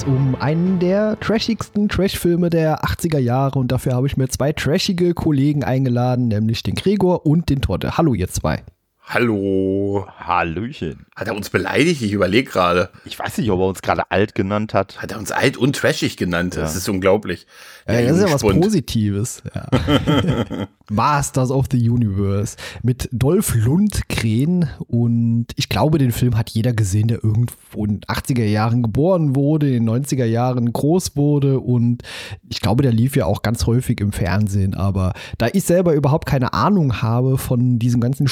[0.00, 4.50] Es um einen der trashigsten Trash-Filme der 80er Jahre und dafür habe ich mir zwei
[4.50, 7.98] trashige Kollegen eingeladen, nämlich den Gregor und den Torte.
[7.98, 8.62] Hallo, ihr zwei.
[9.12, 10.06] Hallo.
[10.20, 11.04] Hallöchen.
[11.16, 12.00] Hat er uns beleidigt?
[12.00, 12.90] Ich überlege gerade.
[13.04, 15.02] Ich weiß nicht, ob er uns gerade alt genannt hat.
[15.02, 16.54] Hat er uns alt und trashig genannt?
[16.54, 16.62] Ja.
[16.62, 17.48] Das ist unglaublich.
[17.88, 19.42] Ja, das ist ja was Positives.
[19.52, 19.66] Ja.
[20.90, 27.08] Masters of the Universe mit Dolph Lundgren und ich glaube, den Film hat jeder gesehen,
[27.08, 32.02] der irgendwo in den 80er Jahren geboren wurde, in den 90er Jahren groß wurde und
[32.48, 36.26] ich glaube, der lief ja auch ganz häufig im Fernsehen, aber da ich selber überhaupt
[36.26, 38.26] keine Ahnung habe von diesem ganzen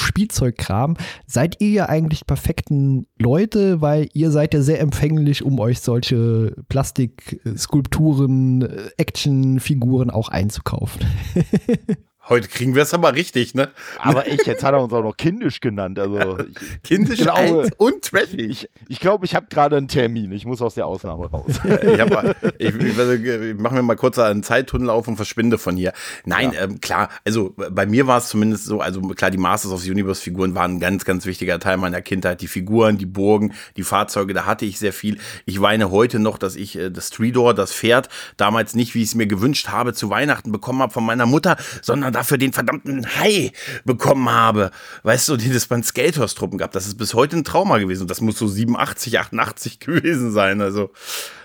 [0.69, 5.81] Spielzeugkram, seid ihr ja eigentlich perfekten Leute, weil ihr seid ja sehr empfänglich, um euch
[5.81, 11.01] solche Plastikskulpturen, Actionfiguren auch einzukaufen.
[12.29, 13.69] Heute kriegen wir es aber richtig, ne?
[13.97, 15.97] Aber ich, jetzt hat er uns auch noch kindisch genannt.
[15.97, 16.37] Also
[16.83, 18.39] kindisch glaube, und trashig.
[18.39, 20.31] Ich, ich glaube, ich habe gerade einen Termin.
[20.31, 21.59] Ich muss aus der Ausnahme raus.
[21.63, 25.75] ich, hab, ich, ich, ich mache mir mal kurz einen Zeittunnel auf und verschwinde von
[25.75, 25.91] hier.
[26.25, 26.61] Nein, ja.
[26.61, 29.89] ähm, klar, also bei mir war es zumindest so, also klar, die Masters of the
[29.89, 32.41] Universe Figuren waren ein ganz, ganz wichtiger Teil meiner Kindheit.
[32.41, 35.17] Die Figuren, die Burgen, die Fahrzeuge, da hatte ich sehr viel.
[35.45, 39.09] Ich weine heute noch, dass ich äh, das Tridor, das Pferd, damals nicht, wie ich
[39.09, 43.05] es mir gewünscht habe, zu Weihnachten bekommen habe von meiner Mutter, sondern dafür den verdammten
[43.17, 43.51] Hai
[43.85, 44.71] bekommen habe.
[45.03, 46.73] Weißt du, den es bei Skaters-Truppen gab.
[46.73, 48.07] Das ist bis heute ein Trauma gewesen.
[48.07, 50.61] Das muss so 87, 88 gewesen sein.
[50.61, 50.91] Also,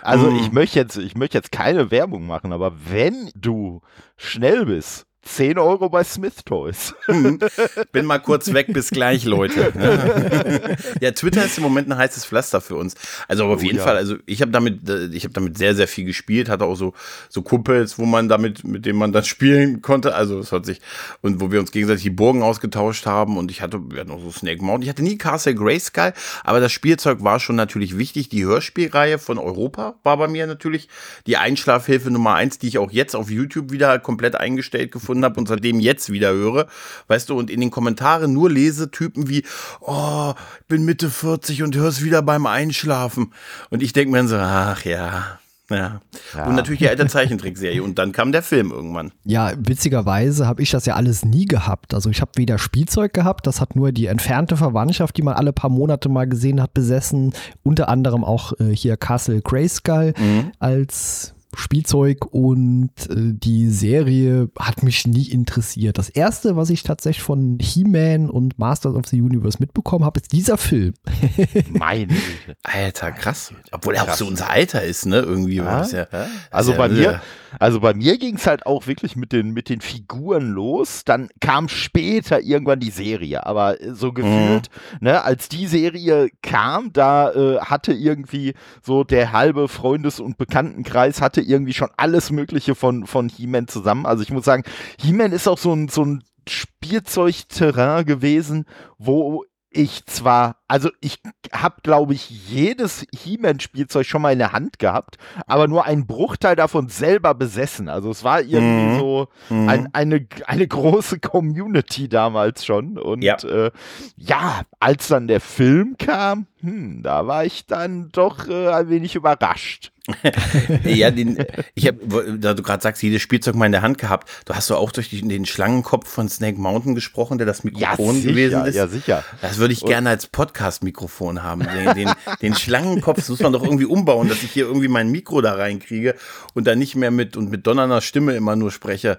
[0.03, 3.81] also ich möchte jetzt, ich möchte jetzt keine Werbung machen, aber wenn du
[4.17, 6.95] schnell bist 10 Euro bei Smith Toys.
[7.07, 7.39] Hm.
[7.93, 9.73] Bin mal kurz weg, bis gleich, Leute.
[11.01, 12.95] ja, Twitter ist im Moment ein heißes Pflaster für uns.
[13.29, 13.85] Also auf oh, jeden ja.
[13.85, 16.77] Fall, also ich habe damit, äh, ich habe damit sehr, sehr viel gespielt, hatte auch
[16.77, 16.95] so,
[17.29, 20.15] so Kumpels, wo man damit, mit denen man das spielen konnte.
[20.15, 20.81] Also es hat sich,
[21.23, 24.21] und wo wir uns gegenseitig die Burgen ausgetauscht haben und ich hatte, wir hatten auch
[24.21, 24.83] so Snake Mountain.
[24.83, 26.13] Ich hatte nie Castle Grayskull,
[26.45, 28.29] aber das Spielzeug war schon natürlich wichtig.
[28.29, 30.89] Die Hörspielreihe von Europa war bei mir natürlich
[31.27, 35.25] die Einschlafhilfe Nummer eins, die ich auch jetzt auf YouTube wieder komplett eingestellt gefunden gefunden
[35.25, 36.67] habe und seitdem jetzt wieder höre.
[37.09, 39.45] Weißt du, und in den Kommentaren nur Lesetypen wie,
[39.81, 40.35] oh,
[40.69, 43.33] bin Mitte 40 und hör's wieder beim Einschlafen.
[43.71, 45.39] Und ich denke mir dann so, ach ja,
[45.71, 46.01] ja.
[46.35, 46.47] ja.
[46.47, 47.83] Und natürlich die alte Zeichentrickserie.
[47.83, 49.13] Und dann kam der Film irgendwann.
[49.25, 51.95] Ja, witzigerweise habe ich das ja alles nie gehabt.
[51.95, 55.53] Also ich habe weder Spielzeug gehabt, das hat nur die entfernte Verwandtschaft, die man alle
[55.53, 57.33] paar Monate mal gesehen hat, besessen.
[57.63, 60.53] Unter anderem auch äh, hier Castle Grayskull mhm.
[60.59, 65.99] als Spielzeug und äh, die Serie hat mich nie interessiert.
[65.99, 70.33] Das erste, was ich tatsächlich von He-Man und Masters of the Universe mitbekommen habe, ist
[70.33, 70.95] dieser Film.
[71.71, 72.57] Meine Güte.
[72.63, 73.53] Alter, krass.
[73.73, 75.19] Obwohl er auch so unser Alter ist, ne?
[75.19, 75.57] Irgendwie.
[75.57, 76.07] Ja, ja,
[76.51, 77.21] also ja, bei mir,
[77.59, 81.05] also bei mir ging es halt auch wirklich mit den, mit den Figuren los.
[81.05, 83.47] Dann kam später irgendwann die Serie.
[83.47, 84.71] Aber so gefühlt,
[85.01, 85.09] mhm.
[85.09, 91.21] ne, als die Serie kam, da äh, hatte irgendwie so der halbe Freundes- und Bekanntenkreis
[91.21, 94.07] hatte irgendwie schon alles Mögliche von, von He-Man zusammen.
[94.07, 94.65] Also ich muss sagen,
[95.01, 98.67] He-Man ist auch so ein, so ein Spielzeugterrain gewesen,
[98.99, 101.21] wo ich zwar, also ich
[101.53, 106.57] habe, glaube ich, jedes He-Man-Spielzeug schon mal in der Hand gehabt, aber nur einen Bruchteil
[106.57, 107.89] davon selber besessen.
[107.89, 108.99] Also es war irgendwie mhm.
[108.99, 109.69] so mhm.
[109.69, 112.99] Ein, eine, eine große Community damals schon.
[112.99, 113.37] Und ja.
[113.37, 113.71] Äh,
[114.17, 119.15] ja, als dann der Film kam, hm, da war ich dann doch äh, ein wenig
[119.17, 119.93] überrascht.
[120.85, 121.45] ja, den,
[121.75, 124.29] ich habe, da du gerade sagst, jedes Spielzeug mal in der Hand gehabt.
[124.45, 128.07] Du hast doch auch durch den, den Schlangenkopf von Snake Mountain gesprochen, der das Mikrofon
[128.07, 128.75] ja, sicher, gewesen ist.
[128.75, 129.25] Ja, sicher.
[129.41, 131.67] Das würde ich gerne als Podcast-Mikrofon haben.
[131.67, 135.11] Den, den, den Schlangenkopf das muss man doch irgendwie umbauen, dass ich hier irgendwie mein
[135.11, 136.15] Mikro da reinkriege
[136.55, 139.19] und dann nicht mehr mit und mit donnernder Stimme immer nur spreche.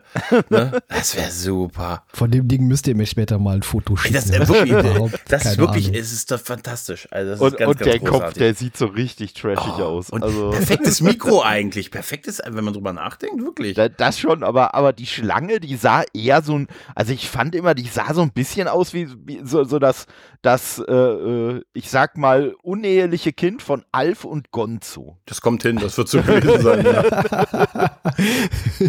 [0.50, 0.82] Ne?
[0.88, 2.04] Das wäre super.
[2.14, 4.16] Von dem Ding müsst ihr mir später mal ein Foto schicken.
[4.26, 7.08] Das, ist wirklich, das ist wirklich, es ist doch fantastisch.
[7.12, 8.28] Also und, ganz, und ganz der großartig.
[8.28, 10.10] Kopf, der sieht so richtig trashig oh, aus.
[10.10, 10.52] Und also.
[10.52, 11.92] perfektes Mikro eigentlich.
[11.92, 13.78] Perfektes, wenn man drüber nachdenkt, wirklich.
[13.98, 17.76] Das schon, aber, aber die Schlange, die sah eher so ein, also ich fand immer,
[17.76, 20.06] die sah so ein bisschen aus wie, wie so, so das,
[20.42, 20.92] das äh,
[21.26, 25.18] äh ich sag mal, uneheliche Kind von Alf und Gonzo.
[25.26, 27.04] Das kommt hin, das wird so gewesen sein, ja.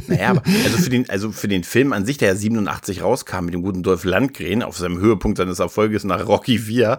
[0.08, 3.46] naja, aber also für, den, also für den Film an sich, der ja 87 rauskam
[3.46, 6.98] mit dem guten Dolph Landgren auf seinem Höhepunkt seines Erfolges nach Rocky 4,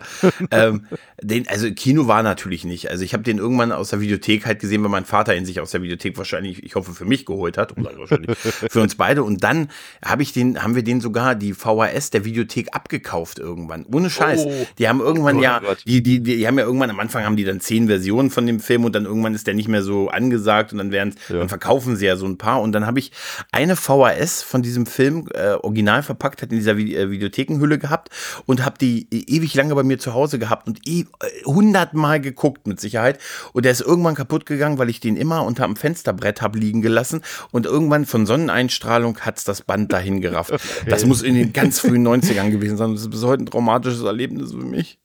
[0.51, 0.87] ähm,
[1.21, 2.89] den, also Kino war natürlich nicht.
[2.89, 5.59] Also ich habe den irgendwann aus der Videothek halt gesehen, weil mein Vater ihn sich
[5.59, 9.23] aus der Videothek wahrscheinlich, ich hoffe, für mich geholt hat, oder wahrscheinlich für uns beide.
[9.23, 9.69] Und dann
[10.03, 13.85] habe ich den, haben wir den sogar die VHS der Videothek abgekauft irgendwann.
[13.91, 14.45] Ohne Scheiß.
[14.45, 14.67] Oh.
[14.77, 17.35] Die haben irgendwann irgendwann oh ja, die, die, die haben ja irgendwann am Anfang haben
[17.35, 20.09] die dann zehn Versionen von dem Film und dann irgendwann ist der nicht mehr so
[20.09, 21.37] angesagt und dann werden, ja.
[21.37, 23.11] dann verkaufen sie ja so ein paar und dann habe ich
[23.51, 28.09] eine VHS von diesem Film äh, original verpackt, hat in dieser äh, Videothekenhülle gehabt
[28.45, 31.05] und habe die e-, ewig lange bei mir zu Hause gehabt und e
[31.45, 33.19] hundertmal geguckt mit Sicherheit
[33.53, 36.81] und der ist irgendwann kaputt gegangen, weil ich den immer unter dem Fensterbrett habe liegen
[36.81, 37.21] gelassen
[37.51, 40.53] und irgendwann von Sonneneinstrahlung hat's das Band dahin gerafft.
[40.87, 42.93] Das muss in den ganz frühen 90ern gewesen sein.
[42.93, 44.99] Das ist bis heute ein traumatisches Erlebnis für mich.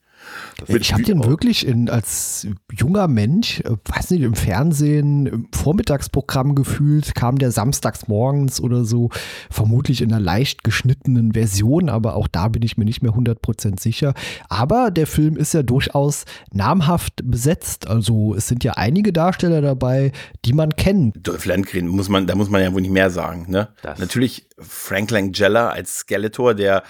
[0.67, 6.55] Ich habe den wirklich in, als junger Mensch, äh, weiß nicht, im Fernsehen, im Vormittagsprogramm
[6.55, 9.09] gefühlt, kam der samstags morgens oder so,
[9.49, 13.79] vermutlich in einer leicht geschnittenen Version, aber auch da bin ich mir nicht mehr 100%
[13.79, 14.13] sicher.
[14.49, 17.87] Aber der Film ist ja durchaus namhaft besetzt.
[17.87, 20.11] Also es sind ja einige Darsteller dabei,
[20.45, 21.15] die man kennt.
[21.27, 23.45] Dolph Lundgren, muss man, da muss man ja wohl nicht mehr sagen.
[23.49, 23.69] Ne?
[23.83, 26.83] Natürlich Frank Langella als Skeletor, der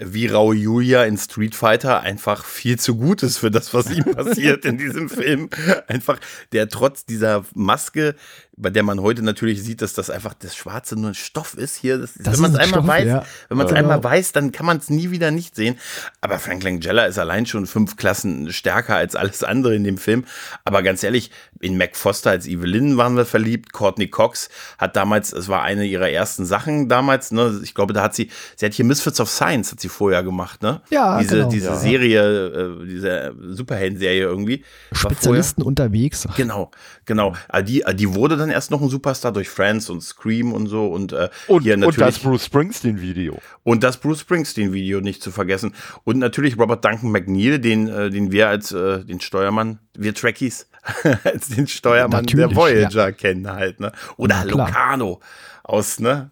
[0.00, 4.04] wie Raul Julia in Street Fighter einfach viel zu gut ist für das, was ihm
[4.16, 5.50] passiert in diesem Film.
[5.86, 6.18] Einfach,
[6.52, 8.14] der trotz dieser Maske
[8.60, 11.76] bei der man heute natürlich sieht, dass das einfach das Schwarze nur ein Stoff ist
[11.76, 11.98] hier.
[11.98, 13.26] Das, das wenn man es ein einmal Stoff, weiß, ja.
[13.48, 13.78] wenn man es ja.
[13.78, 15.78] einmal weiß, dann kann man es nie wieder nicht sehen.
[16.20, 20.24] Aber Frank Langella ist allein schon fünf Klassen stärker als alles andere in dem Film.
[20.64, 21.30] Aber ganz ehrlich,
[21.60, 23.72] in Mac Foster als Evelyn waren wir verliebt.
[23.72, 27.60] Courtney Cox hat damals, es war eine ihrer ersten Sachen damals, ne?
[27.62, 30.62] Ich glaube, da hat sie, sie hat hier Misfits of Science hat sie vorher gemacht,
[30.62, 30.82] ne?
[30.90, 31.48] Ja, diese, genau.
[31.48, 31.76] diese ja.
[31.76, 34.64] Serie, äh, diese Superhelden-Serie irgendwie.
[34.92, 36.26] Spezialisten unterwegs.
[36.36, 36.70] Genau,
[37.04, 37.34] genau.
[37.62, 40.88] Die, die wurde dann dann erst noch ein Superstar durch Friends und Scream und so
[40.88, 45.00] und äh, und, hier natürlich, und das Bruce Springsteen Video und das Bruce Springsteen Video
[45.00, 45.74] nicht zu vergessen
[46.04, 50.68] und natürlich Robert Duncan McNeil, den äh, den wir als äh, den Steuermann, wir Trekkies
[51.24, 53.12] als den Steuermann natürlich, der Voyager ja.
[53.12, 53.92] kennen halt, ne?
[54.16, 55.20] Oder ja, Locano
[55.62, 56.30] aus, ne?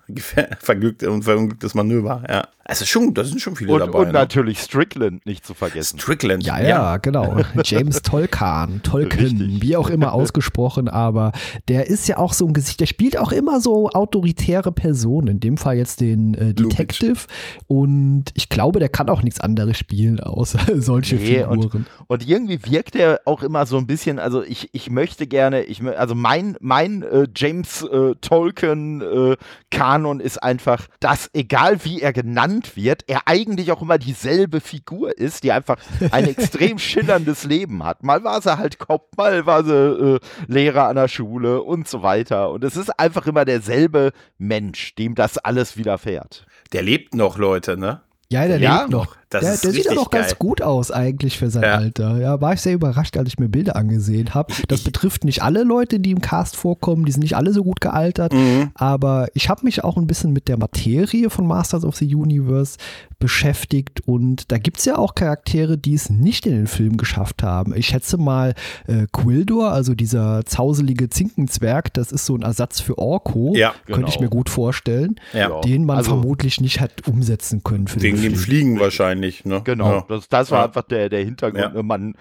[0.60, 2.48] Verglückt und verunglücktes Manöver, ja.
[2.70, 4.00] Also schon, da sind schon viele und, dabei.
[4.00, 4.12] Und ne?
[4.12, 5.98] natürlich Strickland nicht zu vergessen.
[5.98, 6.96] Strickland, ja, ja, ja.
[6.98, 7.38] genau.
[7.64, 11.32] James Tolkan, Tolkien, wie auch immer ausgesprochen, aber
[11.68, 15.40] der ist ja auch so ein Gesicht, der spielt auch immer so autoritäre Personen, in
[15.40, 17.20] dem Fall jetzt den äh, Detective
[17.68, 21.58] und ich glaube, der kann auch nichts anderes spielen, außer solche nee, Figuren.
[21.58, 25.62] Und, und, irgendwie wirkt er auch immer so ein bisschen, also ich, ich möchte gerne,
[25.62, 29.36] ich, also mein, mein äh, James äh, Tolkien äh,
[29.70, 34.60] Kanon ist einfach, dass egal wie er genannt genannt wird, er eigentlich auch immer dieselbe
[34.60, 35.76] Figur ist, die einfach
[36.10, 38.02] ein extrem schillerndes Leben hat.
[38.02, 42.02] Mal war sie halt Kopf, mal war sie äh, Lehrer an der Schule und so
[42.02, 42.50] weiter.
[42.50, 46.46] Und es ist einfach immer derselbe Mensch, dem das alles widerfährt.
[46.72, 48.02] Der lebt noch, Leute, ne?
[48.30, 49.16] Ja, der ja, lebt noch.
[49.30, 51.74] Das der, der sieht auch ganz gut aus eigentlich für sein ja.
[51.74, 52.18] Alter.
[52.18, 54.54] Ja, war ich sehr überrascht, als ich mir Bilder angesehen habe.
[54.68, 57.80] Das betrifft nicht alle Leute, die im Cast vorkommen, die sind nicht alle so gut
[57.80, 58.70] gealtert, mhm.
[58.74, 62.78] aber ich habe mich auch ein bisschen mit der Materie von Masters of the Universe
[63.18, 67.42] beschäftigt und da gibt es ja auch Charaktere, die es nicht in den Film geschafft
[67.42, 67.74] haben.
[67.74, 68.54] Ich schätze mal
[68.86, 74.08] äh, Quildor, also dieser zauselige Zinkenzwerg, das ist so ein Ersatz für Orko, ja, könnte
[74.08, 74.26] ich genau.
[74.26, 75.60] mir gut vorstellen, ja.
[75.60, 77.88] den man also, vermutlich nicht hat umsetzen können.
[77.88, 79.17] Für wegen dem Fliegen wahrscheinlich.
[79.44, 79.62] Ne?
[79.64, 80.04] Genau, ja.
[80.08, 81.74] das, das war einfach der, der Hintergrund.
[81.74, 81.82] Ne?
[81.82, 82.14] Man,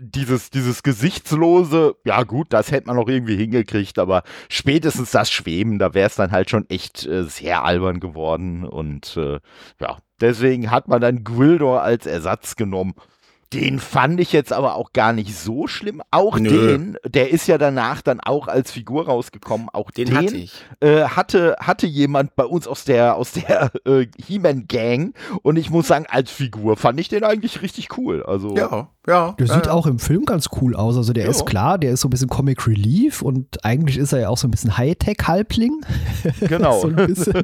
[0.00, 5.78] dieses, dieses gesichtslose, ja gut, das hätte man noch irgendwie hingekriegt, aber spätestens das Schweben,
[5.78, 9.38] da wäre es dann halt schon echt äh, sehr albern geworden und äh,
[9.80, 12.94] ja, Deswegen hat man dann Gwildor als Ersatz genommen.
[13.52, 16.02] Den fand ich jetzt aber auch gar nicht so schlimm.
[16.10, 16.48] Auch Nö.
[16.50, 19.68] den, der ist ja danach dann auch als Figur rausgekommen.
[19.72, 20.52] Auch den, den hatte, ich.
[20.80, 25.14] Äh, hatte, hatte jemand bei uns aus der, aus der äh, He-Man-Gang.
[25.42, 28.22] Und ich muss sagen, als Figur fand ich den eigentlich richtig cool.
[28.22, 29.32] Also, ja, ja.
[29.38, 29.72] Der ja, sieht ja.
[29.72, 30.98] auch im Film ganz cool aus.
[30.98, 31.30] Also der ja.
[31.30, 34.36] ist klar, der ist so ein bisschen Comic Relief und eigentlich ist er ja auch
[34.36, 35.80] so ein bisschen Hightech-Halbling.
[36.40, 36.80] Genau.
[36.80, 37.42] so ein bisschen.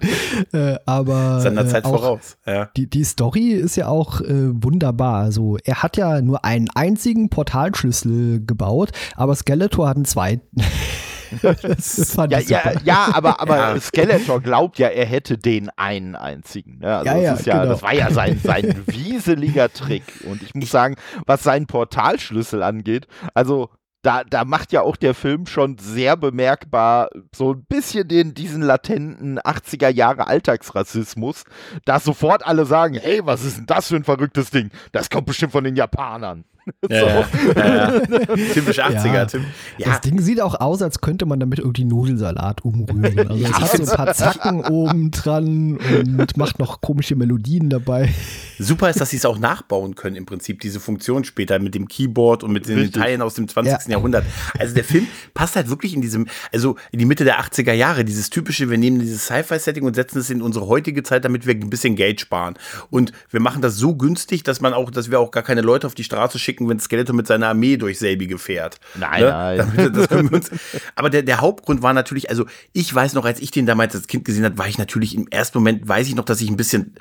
[0.52, 2.36] äh, aber seiner Zeit äh, voraus.
[2.46, 2.70] Ja.
[2.76, 5.22] Die, die Story ist ja auch äh, wunderbar.
[5.22, 10.48] Also er hat ja nur einen einzigen Portalschlüssel gebaut, aber Skeletor hat einen zweiten.
[11.42, 13.80] das ja, ja, ja, aber, aber ja.
[13.80, 16.78] Skeletor glaubt ja, er hätte den einen einzigen.
[16.78, 16.96] Ne?
[16.96, 17.72] Also ja, ja, das, ja genau.
[17.72, 20.04] das war ja sein, sein wieseliger Trick.
[20.28, 20.96] Und ich muss sagen,
[21.26, 23.70] was seinen Portalschlüssel angeht, also
[24.04, 28.62] da, da macht ja auch der Film schon sehr bemerkbar so ein bisschen den, diesen
[28.62, 31.44] latenten 80er Jahre Alltagsrassismus,
[31.86, 34.70] dass sofort alle sagen, hey, was ist denn das für ein verrücktes Ding?
[34.92, 36.44] Das kommt bestimmt von den Japanern.
[36.90, 37.60] Ja, so.
[37.60, 38.00] ja,
[38.52, 39.40] Typisch 80er.
[39.78, 43.14] Das Ding sieht auch aus, als könnte man damit irgendwie Nudelsalat umrühren.
[43.34, 48.12] Also es hat so ein paar Zacken oben dran und macht noch komische Melodien dabei.
[48.58, 51.88] Super ist, dass sie es auch nachbauen können, im Prinzip, diese Funktion später mit dem
[51.88, 53.02] Keyboard und mit den Richtig.
[53.02, 53.88] Teilen aus dem 20.
[53.88, 54.24] Jahrhundert.
[54.58, 58.04] Also der Film passt halt wirklich in diesem, also in die Mitte der 80er Jahre,
[58.04, 61.54] dieses typische, wir nehmen dieses Sci-Fi-Setting und setzen es in unsere heutige Zeit, damit wir
[61.54, 62.54] ein bisschen Geld sparen.
[62.90, 65.86] Und wir machen das so günstig, dass man auch, dass wir auch gar keine Leute
[65.86, 68.78] auf die Straße schicken, wenn Skeletor mit seiner Armee durch selbige fährt.
[68.94, 69.28] Nein, ne?
[69.28, 70.06] nein.
[70.08, 70.50] Damit, uns,
[70.94, 74.06] aber der, der Hauptgrund war natürlich, also ich weiß noch, als ich den damals als
[74.06, 76.56] Kind gesehen habe, war ich natürlich im ersten Moment, weiß ich noch, dass ich ein
[76.56, 76.94] bisschen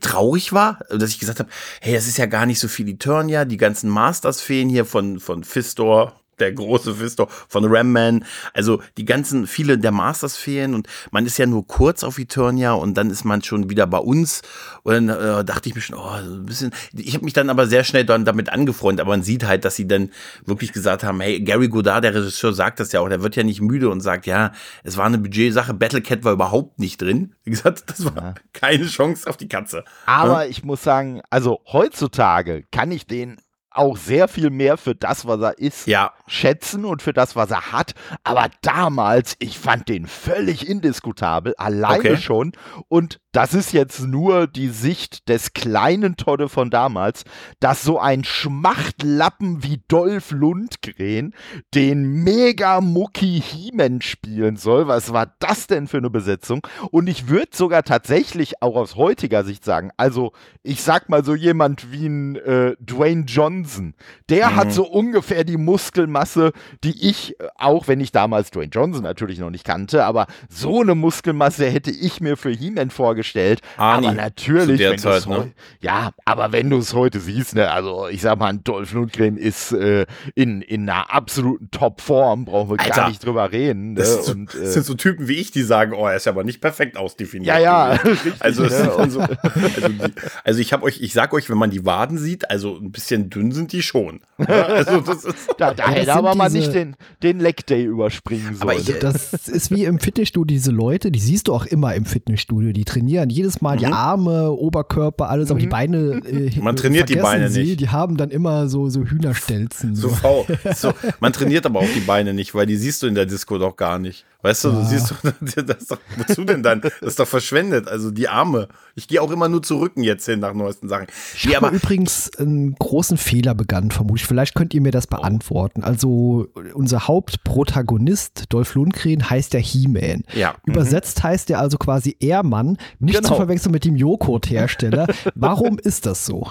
[0.00, 3.44] traurig war, dass ich gesagt habe, hey, das ist ja gar nicht so viel Eternia,
[3.44, 8.24] die ganzen Masters-Feen hier von, von Fistor, der große Fisto von Ramman.
[8.54, 12.72] Also die ganzen, viele der Masters fehlen und man ist ja nur kurz auf Eternia
[12.72, 14.42] und dann ist man schon wieder bei uns.
[14.82, 16.72] Und dann äh, dachte ich mir schon, oh, ein bisschen.
[16.92, 19.76] Ich habe mich dann aber sehr schnell dann damit angefreundet, aber man sieht halt, dass
[19.76, 20.10] sie dann
[20.44, 23.42] wirklich gesagt haben, hey, Gary Godard, der Regisseur, sagt das ja auch, der wird ja
[23.42, 24.52] nicht müde und sagt, ja,
[24.84, 27.34] es war eine Budgetsache, Battlecat war überhaupt nicht drin.
[27.44, 28.34] Wie gesagt, das war ja.
[28.52, 29.84] keine Chance auf die Katze.
[30.06, 30.50] Aber ja?
[30.50, 33.38] ich muss sagen, also heutzutage kann ich den
[33.70, 36.12] auch sehr viel mehr für das, was er ist, ja.
[36.26, 37.94] schätzen und für das, was er hat.
[38.24, 42.16] Aber damals, ich fand den völlig indiskutabel, alleine okay.
[42.16, 42.52] schon.
[42.88, 47.24] Und das ist jetzt nur die Sicht des kleinen Todde von damals,
[47.60, 51.34] dass so ein Schmachtlappen wie Dolph Lundgren
[51.72, 54.88] den mega Mucki He-Man spielen soll.
[54.88, 56.66] Was war das denn für eine Besetzung?
[56.90, 60.32] Und ich würde sogar tatsächlich auch aus heutiger Sicht sagen, also
[60.64, 63.94] ich sag mal so jemand wie ein äh, Dwayne Johnson,
[64.28, 64.56] der mhm.
[64.56, 69.38] hat so ungefähr die Muskelmasse, die ich äh, auch, wenn ich damals Dwayne Johnson natürlich
[69.38, 73.60] noch nicht kannte, aber so eine Muskelmasse hätte ich mir für He-Man vorgestellt vorgestellt.
[73.76, 75.52] Arnie, aber natürlich, wenn Zeit, ne?
[75.80, 79.36] ja, aber wenn du es heute siehst, ne, also ich sag mal, ein Dolph Lundgren
[79.36, 83.92] ist äh, in, in einer absoluten Top-Form, brauchen wir Alter, gar nicht drüber reden.
[83.92, 84.00] Ne?
[84.00, 86.60] Das, und, äh, sind so Typen wie ich, die sagen, oh, er ist aber nicht
[86.60, 87.46] perfekt ausdefiniert.
[87.46, 87.92] Ja, ja.
[88.04, 88.70] Richtig, also, ne?
[89.08, 90.12] so, also, die,
[90.44, 93.30] also, ich habe euch, ich sag euch, wenn man die Waden sieht, also ein bisschen
[93.30, 94.20] dünn sind die schon.
[94.38, 98.62] also das ist, da, da hätte aber mal nicht den, den Leg Day überspringen sollen.
[98.62, 102.04] Aber ich, das ist wie im Fitnessstudio, diese Leute, die siehst du auch immer im
[102.04, 103.30] Fitnessstudio, die trainieren trainieren.
[103.30, 103.80] Jedes Mal mhm.
[103.80, 105.52] die Arme, Oberkörper, alles, mhm.
[105.52, 105.70] aber die mhm.
[105.70, 105.98] Beine.
[106.26, 107.80] Äh, man trainiert die Beine sie, nicht.
[107.80, 109.94] Die haben dann immer so, so Hühnerstelzen.
[109.94, 110.08] So.
[110.08, 110.92] So, so.
[111.20, 113.76] Man trainiert aber auch die Beine nicht, weil die siehst du in der Disco doch
[113.76, 114.24] gar nicht.
[114.42, 114.74] Weißt du, ja.
[114.74, 116.80] du siehst doch, das doch, wozu denn dann?
[116.80, 117.88] Das ist doch verschwendet.
[117.88, 118.68] Also die Arme.
[118.94, 121.06] Ich gehe auch immer nur zu Rücken jetzt hin nach neuesten Sachen.
[121.34, 124.26] Ich nee, habe übrigens einen großen Fehler begangen, vermutlich.
[124.26, 125.84] Vielleicht könnt ihr mir das beantworten.
[125.84, 130.24] Also unser Hauptprotagonist, Dolph Lundgren, heißt der He-Man.
[130.34, 130.54] Ja.
[130.66, 131.28] Übersetzt mhm.
[131.28, 133.28] heißt er also quasi Ehrmann, nicht genau.
[133.28, 135.06] zu verwechseln mit dem Joghurt-Hersteller.
[135.34, 136.50] Warum ist das so?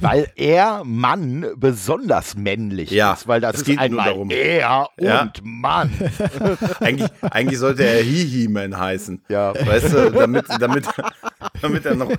[0.00, 4.30] Weil er Mann besonders männlich ja, ist, weil das, das ist einmal darum.
[4.30, 5.32] er und ja.
[5.42, 5.90] Mann.
[6.80, 9.22] Eigentlich eigentlich sollte er He-He-Man heißen.
[9.28, 9.54] Ja.
[9.54, 10.86] Weißt du, damit, damit,
[11.62, 12.10] damit er noch.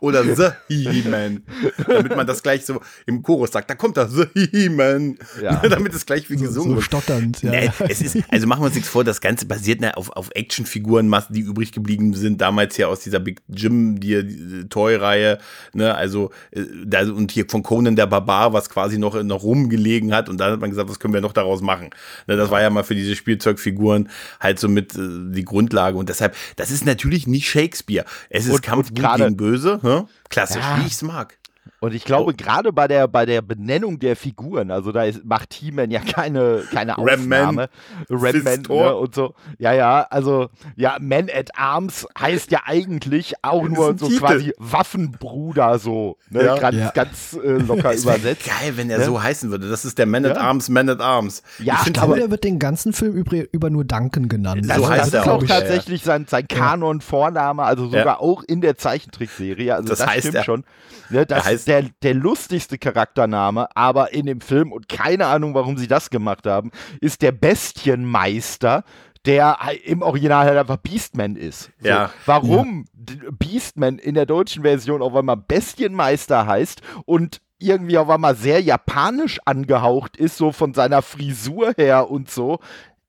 [0.00, 1.42] Oder The He-Man.
[1.86, 3.70] Damit man das gleich so im Chorus sagt.
[3.70, 5.18] Da kommt er, The He-Man.
[5.42, 5.56] Ja.
[5.68, 6.80] damit es gleich wie gesungen wird.
[6.80, 7.50] So stotternd, ja.
[7.50, 10.30] Nee, es ist, also machen wir uns nichts vor, das Ganze basiert ne, auf, auf
[10.34, 15.38] Actionfiguren, die übrig geblieben sind, damals ja aus dieser Big Jim, die, die Toy-Reihe,
[15.72, 20.14] ne, also, äh, da, und hier von Conan der Barbar, was quasi noch, noch rumgelegen
[20.14, 20.28] hat.
[20.28, 21.90] Und dann hat man gesagt, was können wir noch daraus machen?
[22.26, 24.08] Ne, das war ja mal für diese Spielzeugfiguren
[24.40, 24.98] halt so mit äh,
[25.30, 25.96] die Grundlage.
[25.96, 28.06] Und deshalb, das ist natürlich nicht Shakespeare.
[28.30, 29.65] Es ist und, Kampf und gegen Böse.
[29.74, 30.08] Hm?
[30.28, 30.78] Klassisch, ja.
[30.78, 31.36] wie ich es mag.
[31.80, 32.34] Und ich glaube, oh.
[32.36, 36.62] gerade bei der, bei der Benennung der Figuren, also da ist, macht He-Man ja keine,
[36.72, 37.68] keine Ausnahme.
[38.08, 39.34] Ram-Man ne, und so.
[39.58, 44.20] Ja, ja, also, ja, Man at Arms heißt ja eigentlich auch nur so Titel.
[44.20, 46.16] quasi Waffenbruder, so.
[46.30, 46.56] Ne, ja.
[46.58, 46.90] Ganz, ja.
[46.92, 48.46] ganz äh, locker es übersetzt.
[48.46, 49.04] geil, wenn er ne?
[49.04, 49.68] so heißen würde.
[49.68, 51.42] Das ist der Man at Arms, Man at Arms.
[51.58, 54.64] Ja, ich glaube, der wird den ganzen Film über, über nur Duncan genannt.
[54.66, 58.76] Das, so heißt das ist auch tatsächlich sein, sein Kanon-Vorname, also sogar auch in der
[58.78, 59.74] Zeichentrickserie.
[59.74, 60.44] Also das, das heißt stimmt er.
[60.44, 60.64] schon.
[61.10, 65.76] Ne, das heißt der, der lustigste Charaktername, aber in dem Film, und keine Ahnung, warum
[65.76, 66.70] sie das gemacht haben,
[67.00, 68.84] ist der Bestienmeister,
[69.26, 71.72] der im Original halt einfach Beastman ist.
[71.80, 72.10] So, ja.
[72.24, 73.30] Warum ja.
[73.32, 79.40] Beastman in der deutschen Version auf einmal Bestienmeister heißt und irgendwie auf einmal sehr japanisch
[79.44, 82.60] angehaucht ist, so von seiner Frisur her und so.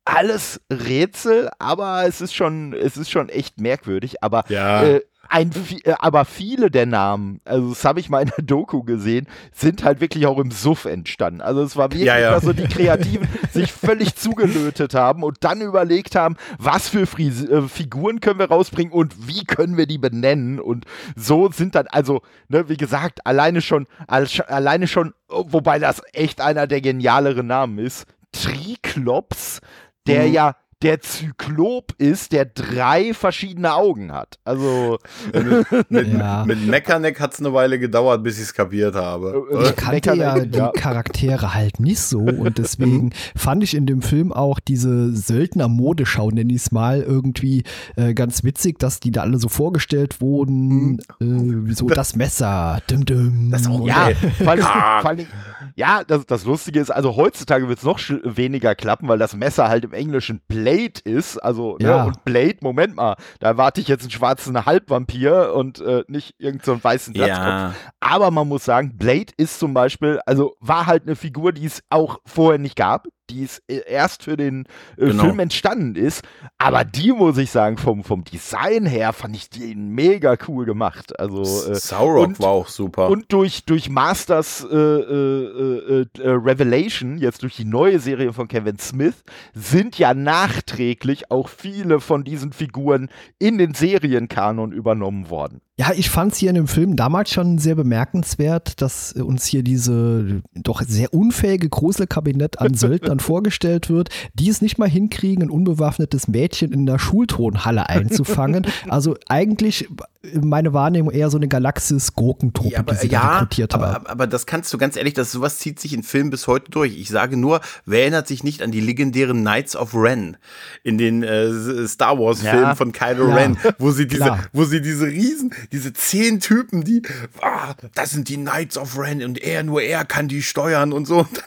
[0.05, 4.23] Alles Rätsel, aber es ist schon, es ist schon echt merkwürdig.
[4.23, 4.83] Aber ja.
[4.83, 5.51] äh, ein,
[5.83, 9.83] äh, aber viele der Namen, also das habe ich mal in der Doku gesehen, sind
[9.83, 11.41] halt wirklich auch im Suff entstanden.
[11.41, 12.31] Also es war wirklich, ja, ja.
[12.31, 17.43] dass so die Kreativen sich völlig zugelötet haben und dann überlegt haben, was für Fris
[17.43, 20.59] äh, Figuren können wir rausbringen und wie können wir die benennen.
[20.59, 26.41] Und so sind dann, also, ne, wie gesagt, alleine schon, alleine schon, wobei das echt
[26.41, 29.61] einer der genialeren Namen ist, Triklops,
[30.05, 30.33] der mhm.
[30.33, 34.37] ja der Zyklop ist, der drei verschiedene Augen hat.
[34.43, 34.99] Also
[35.33, 36.45] mit, mit, ja.
[36.45, 39.43] mit Mechaneck hat es eine Weile gedauert, bis ich es kapiert habe.
[39.63, 44.31] Ich kannte ja die Charaktere halt nicht so und deswegen fand ich in dem Film
[44.31, 47.63] auch diese Söldner-Modeschau, nenne ich es mal, irgendwie
[47.95, 50.99] äh, ganz witzig, dass die da alle so vorgestellt wurden.
[51.19, 53.49] Äh, so das Messer, dim, dim.
[53.49, 55.27] Das auch, ja, vor allem, vor allem,
[55.75, 59.69] ja, das, das Lustige ist, also heutzutage wird es noch weniger klappen, weil das Messer
[59.69, 60.66] halt im Englischen Blade
[61.03, 61.37] ist.
[61.37, 62.03] Also, ne, ja.
[62.03, 66.35] ne, und Blade, Moment mal, da erwarte ich jetzt einen schwarzen Halbvampir und äh, nicht
[66.37, 67.47] irgendeinen so weißen Glatzkopf.
[67.47, 67.73] Ja.
[67.99, 71.81] Aber man muss sagen, Blade ist zum Beispiel, also war halt eine Figur, die es
[71.89, 74.65] auch vorher nicht gab die es äh, erst für den
[74.97, 75.23] äh, genau.
[75.23, 76.23] Film entstanden ist.
[76.57, 81.19] Aber die, muss ich sagen, vom, vom Design her fand ich die mega cool gemacht.
[81.19, 83.09] Also, äh, Saurock und, war auch super.
[83.09, 88.79] Und durch, durch Masters äh, äh, äh, Revelation, jetzt durch die neue Serie von Kevin
[88.79, 95.61] Smith, sind ja nachträglich auch viele von diesen Figuren in den Serienkanon übernommen worden.
[95.79, 99.61] Ja, ich fand es hier in dem Film damals schon sehr bemerkenswert, dass uns hier
[99.61, 105.49] diese doch sehr unfähige Gruselkabinett an Söldnern vorgestellt wird, die es nicht mal hinkriegen, ein
[105.49, 108.65] unbewaffnetes Mädchen in der Schultonhalle einzufangen.
[108.89, 109.87] also eigentlich
[110.33, 114.07] meine Wahrnehmung eher so eine Galaxis-Gurkentruppe, ja, die sie ja, rekrutiert aber, haben.
[114.07, 116.97] Aber das kannst du ganz ehrlich, das sowas zieht sich in Filmen bis heute durch.
[116.97, 120.37] Ich sage nur, wer erinnert sich nicht an die legendären Knights of Ren
[120.83, 124.39] in den äh, Star Wars-Filmen ja, von Kylo ja, Ren, wo sie diese, klar.
[124.53, 127.03] wo sie diese Riesen, diese zehn Typen, die,
[127.41, 131.05] ah, das sind die Knights of Ren und er, nur er kann die steuern und
[131.05, 131.25] so.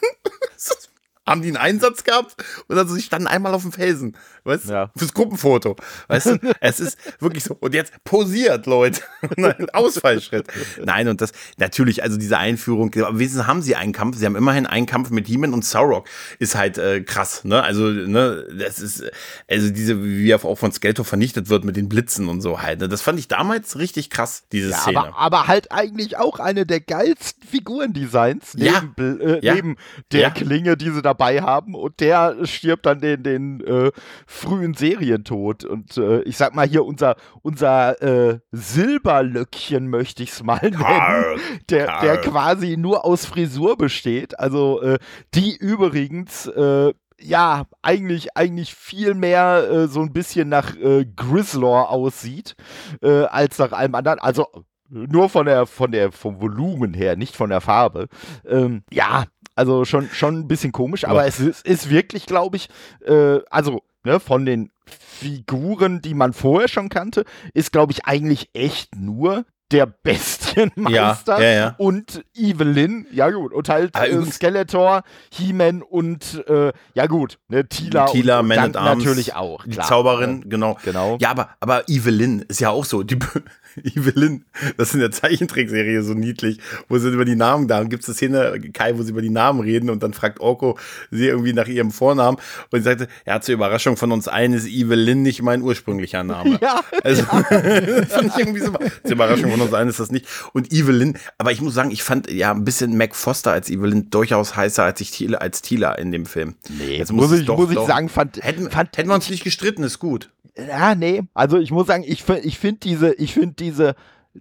[1.27, 2.35] haben die einen Einsatz gehabt
[2.67, 4.91] oder sie standen einmal auf dem Felsen, weißt du, ja.
[4.97, 5.75] fürs Gruppenfoto,
[6.07, 9.01] weißt du, es ist wirklich so, und jetzt posiert, Leute,
[9.37, 10.47] Nein, Ausfallschritt.
[10.83, 14.35] Nein, und das, natürlich, also diese Einführung, aber wenigstens haben sie einen Kampf, sie haben
[14.35, 16.07] immerhin einen Kampf mit Heeman und Saurock,
[16.39, 19.03] ist halt äh, krass, ne, also, ne, das ist,
[19.47, 22.79] also diese, wie er auch von Skeletor vernichtet wird mit den Blitzen und so halt,
[22.79, 24.99] ne, das fand ich damals richtig krass, diese ja, Szene.
[24.99, 29.03] Aber, aber, halt eigentlich auch eine der geilsten Figurendesigns, neben, ja.
[29.03, 29.53] Äh, ja.
[29.53, 29.75] neben
[30.11, 33.91] der Klinge, die sie dabei dabei haben und der stirbt dann den, den äh,
[34.25, 35.63] frühen Serientod.
[35.65, 41.39] Und äh, ich sag mal hier, unser, unser äh, Silberlöckchen möchte ich es mal nennen,
[41.69, 44.39] der, der quasi nur aus Frisur besteht.
[44.39, 44.99] Also äh,
[45.33, 46.93] die übrigens äh,
[47.23, 52.55] ja, eigentlich, eigentlich viel mehr äh, so ein bisschen nach äh, Grislaw aussieht,
[53.01, 54.19] äh, als nach allem anderen.
[54.19, 54.47] Also
[54.91, 58.07] nur von der, von der, vom Volumen her, nicht von der Farbe.
[58.45, 61.27] Ähm, ja, also schon, schon ein bisschen komisch, aber ja.
[61.27, 62.69] es ist, ist wirklich, glaube ich,
[63.05, 68.49] äh, also ne, von den Figuren, die man vorher schon kannte, ist, glaube ich, eigentlich
[68.53, 71.75] echt nur der Bestienmeister ja, ja, ja.
[71.77, 78.07] und Evelyn, ja gut, und halt äh, Skeletor, He-Man und äh, ja gut, ne, Tila,
[78.07, 79.69] Tila und Man at Arms, natürlich auch, klar.
[79.69, 80.77] Die Zauberin, genau.
[80.83, 81.17] genau.
[81.21, 83.17] Ja, aber, aber Evelyn ist ja auch so, die,
[83.83, 84.45] Evelyn,
[84.77, 88.03] das ist in der Zeichentrickserie so niedlich, wo sie über die Namen da, und gibt
[88.03, 90.77] es eine Szene, Kai, wo sie über die Namen reden und dann fragt Orko
[91.09, 92.37] sie irgendwie nach ihrem Vornamen
[92.71, 96.59] und sie sagte, ja, zur Überraschung von uns allen ist Evelyn nicht mein ursprünglicher Name.
[96.61, 96.81] Ja.
[97.03, 97.43] Also, ja.
[98.05, 100.27] fand ich irgendwie so, zur Überraschung von uns allen ist das nicht.
[100.53, 104.09] Und Evelyn, aber ich muss sagen, ich fand ja ein bisschen Mac Foster als Evelyn
[104.11, 106.55] durchaus heißer als ich Tila, als Tila in dem Film.
[106.69, 109.15] Nee, Jetzt muss, muss ich, doch, muss ich doch, sagen, fand, hätten, fand, hätten wir
[109.15, 110.29] uns nicht gestritten, ist gut.
[110.57, 111.23] Ja, nee.
[111.33, 113.95] Also ich muss sagen, ich, ich finde diese, ich finde diese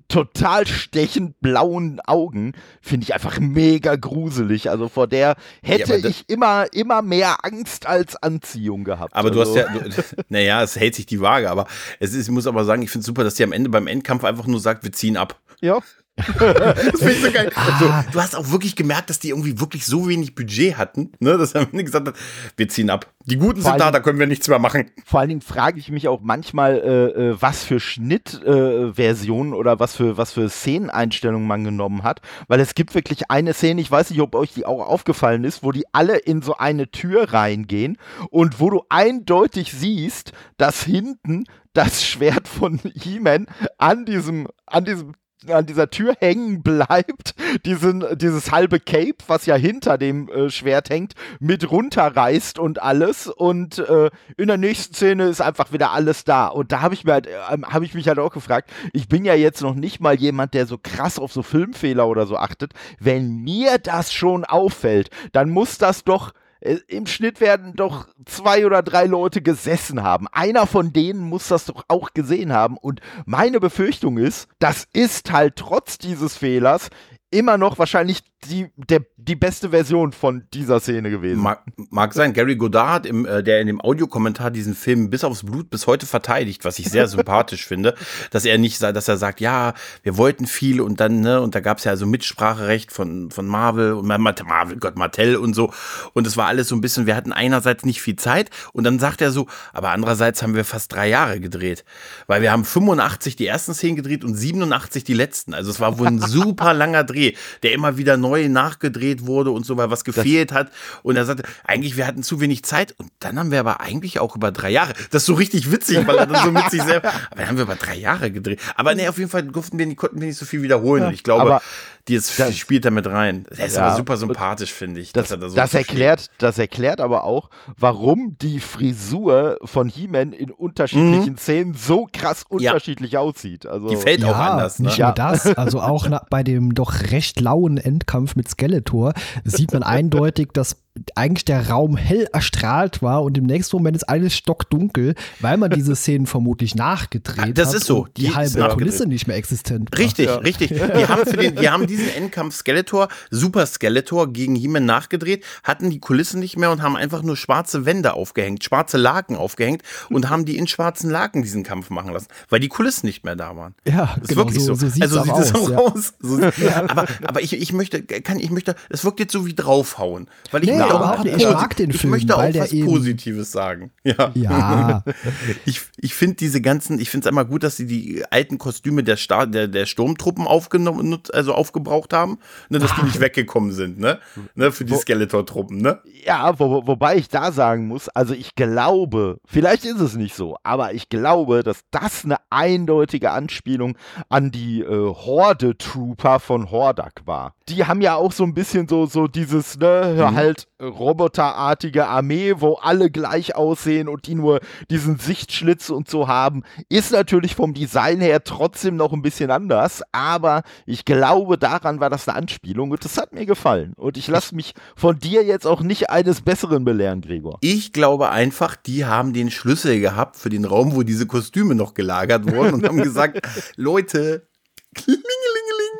[0.08, 4.70] total stechend blauen Augen finde ich einfach mega gruselig.
[4.70, 9.14] Also vor der hätte ja, ich immer, immer mehr Angst als Anziehung gehabt.
[9.14, 9.44] Aber also.
[9.44, 9.90] du hast ja, du,
[10.28, 11.66] naja, es hält sich die Waage, aber
[11.98, 13.86] es ist, ich muss aber sagen, ich finde es super, dass die am Ende beim
[13.86, 15.38] Endkampf einfach nur sagt, wir ziehen ab.
[15.60, 15.80] Ja
[16.38, 17.50] das finde ich so geil.
[17.54, 17.78] Ah.
[17.78, 21.36] So, du hast auch wirklich gemerkt, dass die irgendwie wirklich so wenig Budget hatten, ne,
[21.38, 22.14] dass er gesagt hat,
[22.56, 23.06] wir ziehen ab.
[23.26, 24.90] Die Guten vor sind da, da können wir nichts mehr machen.
[25.04, 29.78] Vor allen Dingen frage ich mich auch manchmal, äh, äh was für Schnittversionen äh, oder
[29.78, 32.22] was für, was für Szeneneinstellungen man genommen hat.
[32.48, 35.62] Weil es gibt wirklich eine Szene, ich weiß nicht, ob euch die auch aufgefallen ist,
[35.62, 37.98] wo die alle in so eine Tür reingehen
[38.30, 43.46] und wo du eindeutig siehst, dass hinten das Schwert von He-Man
[43.78, 45.14] an diesem, an diesem
[45.48, 50.90] an dieser Tür hängen bleibt, diesen, dieses halbe Cape, was ja hinter dem äh, Schwert
[50.90, 53.26] hängt, mit runterreißt und alles.
[53.26, 56.46] Und äh, in der nächsten Szene ist einfach wieder alles da.
[56.46, 57.32] Und da habe ich halt, äh,
[57.64, 60.66] habe ich mich halt auch gefragt, ich bin ja jetzt noch nicht mal jemand, der
[60.66, 62.72] so krass auf so Filmfehler oder so achtet.
[62.98, 68.82] Wenn mir das schon auffällt, dann muss das doch im Schnitt werden doch zwei oder
[68.82, 70.28] drei Leute gesessen haben.
[70.28, 72.76] Einer von denen muss das doch auch gesehen haben.
[72.76, 76.90] Und meine Befürchtung ist, das ist halt trotz dieses Fehlers
[77.30, 81.42] immer noch wahrscheinlich die, der, die beste Version von dieser Szene gewesen.
[81.42, 82.32] Mag, mag sein.
[82.32, 86.06] Gary Godard, im, äh, der in dem Audiokommentar diesen Film bis aufs Blut bis heute
[86.06, 87.94] verteidigt, was ich sehr sympathisch finde,
[88.30, 91.60] dass er nicht, dass er sagt, ja, wir wollten viel und dann, ne, und da
[91.60, 95.72] gab es ja so Mitspracherecht von, von Marvel und Marvel, Gott, Mattel und so.
[96.14, 98.98] Und es war alles so ein bisschen, wir hatten einerseits nicht viel Zeit und dann
[98.98, 101.84] sagt er so, aber andererseits haben wir fast drei Jahre gedreht.
[102.26, 105.52] Weil wir haben 85 die ersten Szenen gedreht und 87 die letzten.
[105.52, 107.19] Also es war wohl ein super langer Dreh,
[107.62, 110.72] der immer wieder neu nachgedreht wurde und so, weil was gefehlt das hat.
[111.02, 112.94] Und er sagte, eigentlich, wir hatten zu wenig Zeit.
[112.98, 114.92] Und dann haben wir aber eigentlich auch über drei Jahre.
[115.10, 117.12] Das ist so richtig witzig, weil er dann so mit sich selber.
[117.30, 118.60] Aber dann haben wir über drei Jahre gedreht.
[118.76, 121.04] Aber nee, auf jeden Fall durften wir, konnten wir nicht so viel wiederholen.
[121.04, 121.62] Und ich glaube, aber
[122.08, 123.46] die ist, das, spielt damit rein.
[123.56, 125.12] Er ist ja, aber super sympathisch, finde ich.
[125.12, 130.50] Das, da so das erklärt, das erklärt aber auch, warum die Frisur von He-Man in
[130.50, 131.38] unterschiedlichen mhm.
[131.38, 133.20] Szenen so krass unterschiedlich ja.
[133.20, 133.66] aussieht.
[133.66, 134.78] Also, die fällt ja, auch anders.
[134.78, 134.86] Ne?
[134.86, 139.12] Nicht nur das, also auch bei dem doch recht lauen Endkampf mit Skeletor
[139.44, 140.76] sieht man eindeutig, dass
[141.14, 145.70] eigentlich der Raum hell erstrahlt war und im nächsten Moment ist alles stockdunkel, weil man
[145.70, 147.74] diese Szenen vermutlich nachgedreht das hat.
[147.74, 148.06] Das ist so.
[148.16, 149.98] Die, die halbe Kulisse nicht mehr existent war.
[149.98, 150.36] Richtig, ja.
[150.36, 150.70] richtig.
[150.70, 155.90] Die haben, für den, die haben diesen Endkampf Skeletor, Super Skeletor gegen He-Man nachgedreht, hatten
[155.90, 160.28] die Kulissen nicht mehr und haben einfach nur schwarze Wände aufgehängt, schwarze Laken aufgehängt und
[160.28, 163.56] haben die in schwarzen Laken diesen Kampf machen lassen, weil die Kulissen nicht mehr da
[163.56, 163.74] waren.
[163.86, 164.74] Ja, das ist genau, wirklich so.
[164.74, 164.88] so.
[164.88, 165.78] so also sieht es auch ja.
[165.78, 166.12] aus.
[166.20, 166.88] So, ja.
[166.88, 170.64] Aber, aber ich, ich möchte, kann, ich möchte, es wirkt jetzt so wie draufhauen, weil
[170.64, 171.36] ich nee, überhaupt nicht.
[171.36, 172.14] Ich mag den Film.
[172.14, 173.90] Ich möchte auch was Positives sagen.
[174.04, 174.30] Ja.
[174.34, 175.04] ja.
[175.64, 179.04] ich ich finde diese ganzen, ich finde es immer gut, dass sie die alten Kostüme
[179.04, 183.98] der, Star, der, der Sturmtruppen aufgenommen, also aufgebraucht haben, ne, dass die nicht weggekommen sind,
[183.98, 184.18] ne?
[184.54, 186.00] ne für die Skeletor-Truppen, ne?
[186.24, 190.56] Ja, wo, wobei ich da sagen muss, also ich glaube, vielleicht ist es nicht so,
[190.62, 193.96] aber ich glaube, dass das eine eindeutige Anspielung
[194.28, 197.54] an die äh, Horde-Trooper von Hordak war.
[197.68, 200.34] Die haben ja auch so ein bisschen so, so dieses, ne, mhm.
[200.34, 206.62] halt roboterartige Armee, wo alle gleich aussehen und die nur diesen Sichtschlitz und so haben,
[206.88, 212.10] ist natürlich vom Design her trotzdem noch ein bisschen anders, aber ich glaube, daran war
[212.10, 213.92] das eine Anspielung und das hat mir gefallen.
[213.96, 217.58] Und ich lasse mich von dir jetzt auch nicht eines Besseren belehren, Gregor.
[217.60, 221.94] Ich glaube einfach, die haben den Schlüssel gehabt für den Raum, wo diese Kostüme noch
[221.94, 223.40] gelagert wurden und haben gesagt,
[223.76, 224.48] Leute,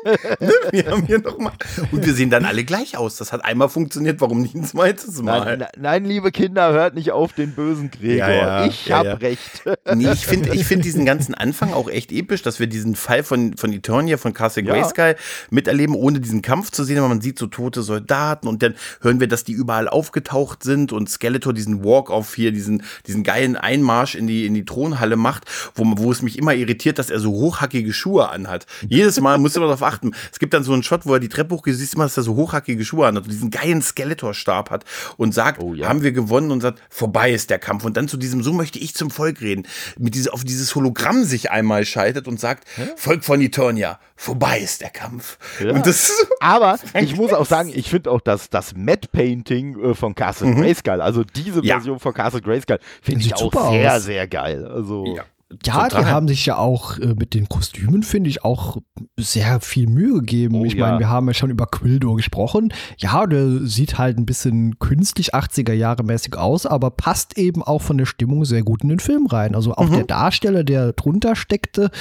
[0.41, 0.51] Ne?
[0.71, 1.51] wir haben hier noch mal
[1.91, 3.17] und wir sehen dann alle gleich aus.
[3.17, 5.57] Das hat einmal funktioniert, warum nicht ein zweites Mal?
[5.57, 8.27] Nein, nein liebe Kinder, hört nicht auf den bösen Gregor.
[8.27, 9.63] Ja, ja, ich ja, hab recht.
[9.93, 13.23] Nee, ich finde ich find diesen ganzen Anfang auch echt episch, dass wir diesen Fall
[13.23, 15.15] von, von Eternia, von Castle Grayskull
[15.49, 16.97] miterleben, ohne diesen Kampf zu sehen.
[16.97, 20.91] Aber man sieht so tote Soldaten und dann hören wir, dass die überall aufgetaucht sind
[20.93, 25.45] und Skeletor diesen Walk-Off hier, diesen, diesen geilen Einmarsch in die, in die Thronhalle macht,
[25.75, 28.65] wo, wo es mich immer irritiert, dass er so hochhackige Schuhe anhat.
[28.87, 30.11] Jedes Mal muss man darauf achten.
[30.31, 32.23] Es gibt dann so einen Shot, wo er die Treppe hochgeht, siehst immer, dass er
[32.23, 34.85] so hochhackige Schuhe hat und diesen geilen Skeletor-Stab hat
[35.17, 35.87] und sagt, oh, ja.
[35.87, 37.83] haben wir gewonnen und sagt, vorbei ist der Kampf.
[37.85, 39.67] Und dann zu diesem, so möchte ich zum Volk reden,
[39.97, 42.83] mit diese, auf dieses Hologramm sich einmal schaltet und sagt, Hä?
[42.95, 45.37] Volk von Eternia, vorbei ist der Kampf.
[45.59, 45.71] Ja.
[45.73, 49.93] Und das Aber ich muss auch sagen, ich finde auch das, das Matte Painting äh,
[49.93, 50.61] von Castle mhm.
[50.61, 51.99] Grayskull, also diese Version ja.
[51.99, 54.03] von Castle Grayskull, finde ich auch sehr, aus.
[54.03, 54.65] sehr geil.
[54.65, 55.23] Also ja.
[55.65, 58.77] Ja, die haben sich ja auch äh, mit den Kostümen, finde ich, auch
[59.19, 60.55] sehr viel Mühe gegeben.
[60.55, 60.99] Oh, ich meine, ja.
[60.99, 62.73] wir haben ja schon über Quildo gesprochen.
[62.97, 67.81] Ja, der sieht halt ein bisschen künstlich 80er Jahre mäßig aus, aber passt eben auch
[67.81, 69.55] von der Stimmung sehr gut in den Film rein.
[69.55, 69.93] Also auch mhm.
[69.93, 71.91] der Darsteller, der drunter steckte,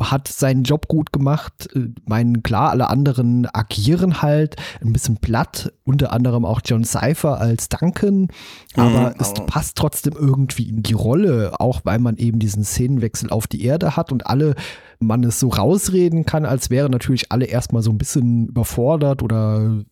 [0.00, 1.68] hat seinen Job gut gemacht.
[1.74, 7.40] Äh, meinen, klar, alle anderen agieren halt ein bisschen platt, unter anderem auch John Cypher
[7.40, 8.28] als Duncan,
[8.76, 13.30] aber mhm, es passt trotzdem irgendwie in die Rolle, auch weil man eben diesen Szenenwechsel
[13.30, 14.54] auf die Erde hat und alle
[14.98, 19.84] man es so rausreden kann, als wären natürlich alle erstmal so ein bisschen überfordert oder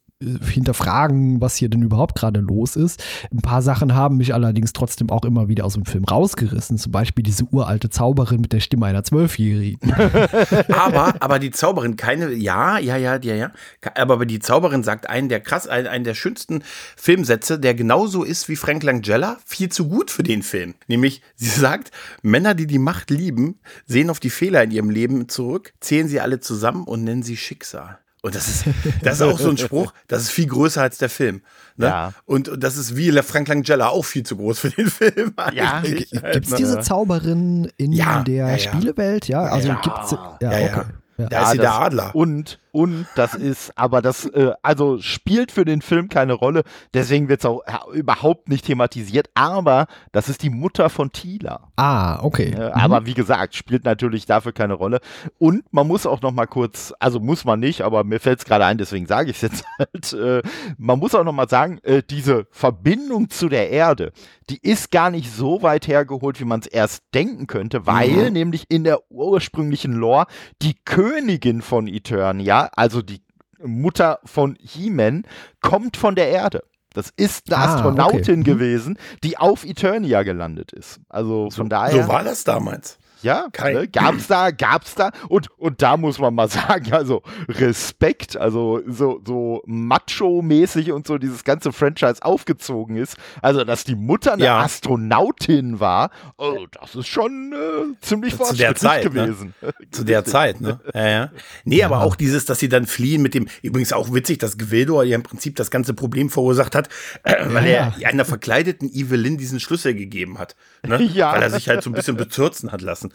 [0.45, 3.03] hinterfragen, was hier denn überhaupt gerade los ist.
[3.33, 6.79] Ein paar Sachen haben mich allerdings trotzdem auch immer wieder aus dem Film rausgerissen.
[6.79, 9.93] Zum Beispiel diese uralte Zauberin mit der Stimme einer Zwölfjährigen.
[10.73, 13.53] aber, aber die Zauberin, keine, ja, ja, ja, ja, ja.
[13.95, 16.63] Aber die Zauberin sagt einen der krass, einen, einen der schönsten
[16.97, 20.75] Filmsätze, der genauso ist wie Frank Langella, viel zu gut für den Film.
[20.87, 21.91] Nämlich, sie sagt,
[22.23, 26.21] Männer, die die Macht lieben, sehen auf die Fehler in ihrem Leben zurück, zählen sie
[26.21, 27.99] alle zusammen und nennen sie Schicksal.
[28.25, 28.65] Und das ist,
[29.03, 31.43] das ist auch so ein Spruch, das ist viel größer als der Film.
[31.77, 31.87] Ne?
[31.87, 32.13] Ja.
[32.25, 35.35] Und, und das ist wie Frank Langella auch viel zu groß für den Film.
[35.53, 36.57] Ja, gibt es ne?
[36.57, 39.27] diese Zauberin in ja, der ja, Spielewelt?
[39.27, 40.13] Ja, also ja, gibt's.
[40.41, 40.83] Ja, okay.
[41.19, 42.15] Ja, da ist sie der Adler.
[42.15, 46.63] Und, und das ist, aber das, äh, also spielt für den Film keine Rolle,
[46.95, 51.71] deswegen wird es auch ja, überhaupt nicht thematisiert, aber das ist die Mutter von Tila.
[51.77, 52.51] Ah, okay.
[52.51, 52.73] Äh, mhm.
[52.73, 55.01] Aber wie gesagt, spielt natürlich dafür keine Rolle.
[55.39, 58.45] Und man muss auch noch mal kurz, also muss man nicht, aber mir fällt es
[58.47, 60.43] gerade ein, deswegen sage ich es jetzt halt, äh,
[60.79, 64.13] man muss auch noch mal sagen, äh, diese Verbindung zu der Erde,
[64.49, 68.33] die ist gar nicht so weit hergeholt, wie man es erst denken könnte, weil mhm.
[68.33, 70.27] nämlich in der ursprünglichen Lore
[70.61, 73.23] die Königin von Eternia, also die
[73.63, 75.25] Mutter von He-Man,
[75.61, 76.63] kommt von der Erde.
[76.95, 78.37] Das ist eine ah, Astronautin okay.
[78.37, 78.45] Mhm.
[78.45, 81.01] gewesen, die auf Eternia gelandet ist.
[81.09, 82.03] Also von so, daher.
[82.03, 82.99] So war das damals.
[83.23, 87.23] Ja, Kein ne, gab's da, gab's da und und da muss man mal sagen, also
[87.49, 93.95] Respekt, also so so macho-mäßig und so dieses ganze Franchise aufgezogen ist, also dass die
[93.95, 94.61] Mutter eine ja.
[94.61, 99.11] Astronautin war, oh, das ist schon äh, ziemlich zu der Zeit, ne?
[99.11, 99.55] gewesen.
[99.61, 99.73] Ne?
[99.91, 100.81] Zu der Zeit, ne?
[100.95, 101.31] Ja, ja.
[101.65, 105.05] Nee, aber auch dieses, dass sie dann fliehen mit dem, übrigens auch witzig, dass Gvildor
[105.05, 106.89] ja im Prinzip das ganze Problem verursacht hat,
[107.25, 110.57] äh, weil er einer verkleideten Evelyn diesen Schlüssel gegeben hat,
[110.87, 111.03] ne?
[111.15, 111.33] ja.
[111.33, 113.12] weil er sich halt so ein bisschen bezürzen hat lassen.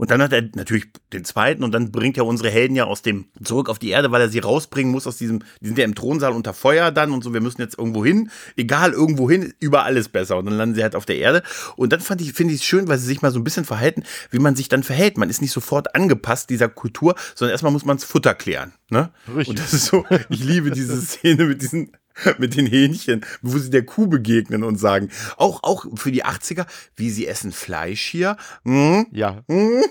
[0.00, 3.02] Und dann hat er natürlich den zweiten und dann bringt er unsere Helden ja aus
[3.02, 5.84] dem zurück auf die Erde, weil er sie rausbringen muss aus diesem, die sind ja
[5.84, 9.52] im Thronsaal unter Feuer dann und so, wir müssen jetzt irgendwo hin, egal irgendwo hin,
[9.60, 10.38] überall ist besser.
[10.38, 11.42] Und dann landen sie halt auf der Erde.
[11.76, 13.66] Und dann fand ich, finde ich es schön, weil sie sich mal so ein bisschen
[13.66, 15.18] verhalten, wie man sich dann verhält.
[15.18, 18.72] Man ist nicht sofort angepasst dieser Kultur, sondern erstmal muss man das Futter klären.
[18.88, 19.10] Ne?
[19.28, 19.48] Richtig.
[19.48, 21.92] Und das ist so, ich liebe diese Szene mit diesen
[22.38, 26.66] mit den Hähnchen, wo sie der Kuh begegnen und sagen, auch, auch für die 80er,
[26.96, 28.36] wie sie essen Fleisch hier.
[28.64, 29.06] Hm?
[29.12, 29.42] Ja.
[29.48, 29.82] Hm?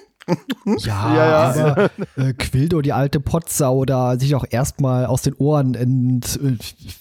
[0.65, 0.75] Ja,
[1.15, 1.71] ja, ja.
[1.71, 6.39] aber äh, Quildo, die alte Potsau, da sich auch erstmal aus den Ohren ent,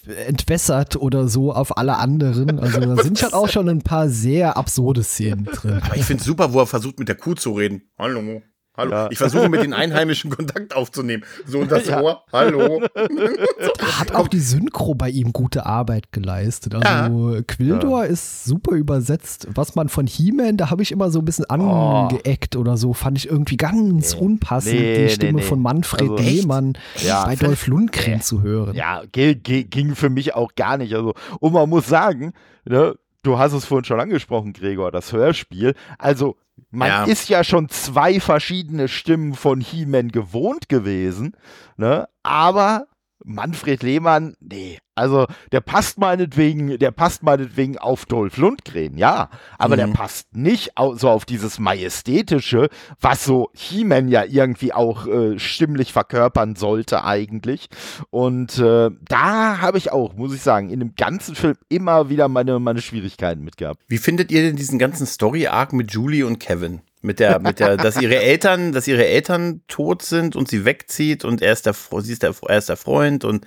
[0.07, 2.59] äh, entwässert oder so auf alle anderen.
[2.59, 5.79] Also da sind schon auch schon ein paar sehr absurde Szenen drin.
[5.83, 7.83] Aber ich finde es super, wo er versucht, mit der Kuh zu reden.
[7.97, 8.41] Hallo.
[8.77, 8.91] Hallo.
[8.91, 9.07] Ja.
[9.11, 11.23] Ich versuche mit den Einheimischen Kontakt aufzunehmen.
[11.45, 12.01] So das ja.
[12.01, 12.23] Ohr.
[12.31, 12.81] Hallo.
[12.93, 16.75] Da hat auch die Synchro bei ihm gute Arbeit geleistet.
[16.75, 17.41] Also ja.
[17.41, 19.47] Quildor ist super übersetzt.
[19.53, 22.59] Was man von He-Man, da habe ich immer so ein bisschen angeeckt oh.
[22.59, 22.93] oder so.
[22.93, 24.21] Fand ich irgendwie ganz nee.
[24.21, 26.77] unpassend, nee, die Stimme nee, von Manfred also, Lehmann
[27.25, 28.75] bei Dolph Lundgren zu hören.
[28.75, 30.93] Ja, ging für mich auch gar nicht.
[30.95, 32.33] Also, und man muss sagen,
[32.65, 35.75] ne, du hast es vorhin schon angesprochen, Gregor, das Hörspiel.
[35.97, 36.37] Also
[36.71, 37.03] man ja.
[37.05, 41.35] ist ja schon zwei verschiedene Stimmen von He-Man gewohnt gewesen,
[41.77, 42.07] ne?
[42.23, 42.87] Aber
[43.23, 49.75] Manfred Lehmann, nee, also der passt meinetwegen, der passt meinetwegen auf Dolph Lundgren, ja, aber
[49.75, 49.79] mhm.
[49.79, 55.93] der passt nicht so auf dieses Majestätische, was so He-Man ja irgendwie auch äh, stimmlich
[55.93, 57.69] verkörpern sollte eigentlich.
[58.09, 62.27] Und äh, da habe ich auch, muss ich sagen, in dem ganzen Film immer wieder
[62.27, 63.81] meine, meine Schwierigkeiten mit gehabt.
[63.87, 66.81] Wie findet ihr denn diesen ganzen Story-Arc mit Julie und Kevin?
[67.01, 71.23] Mit der, mit der, dass ihre Eltern, dass ihre Eltern tot sind und sie wegzieht
[71.23, 73.45] und er ist der, sie ist der, er ist der Freund und,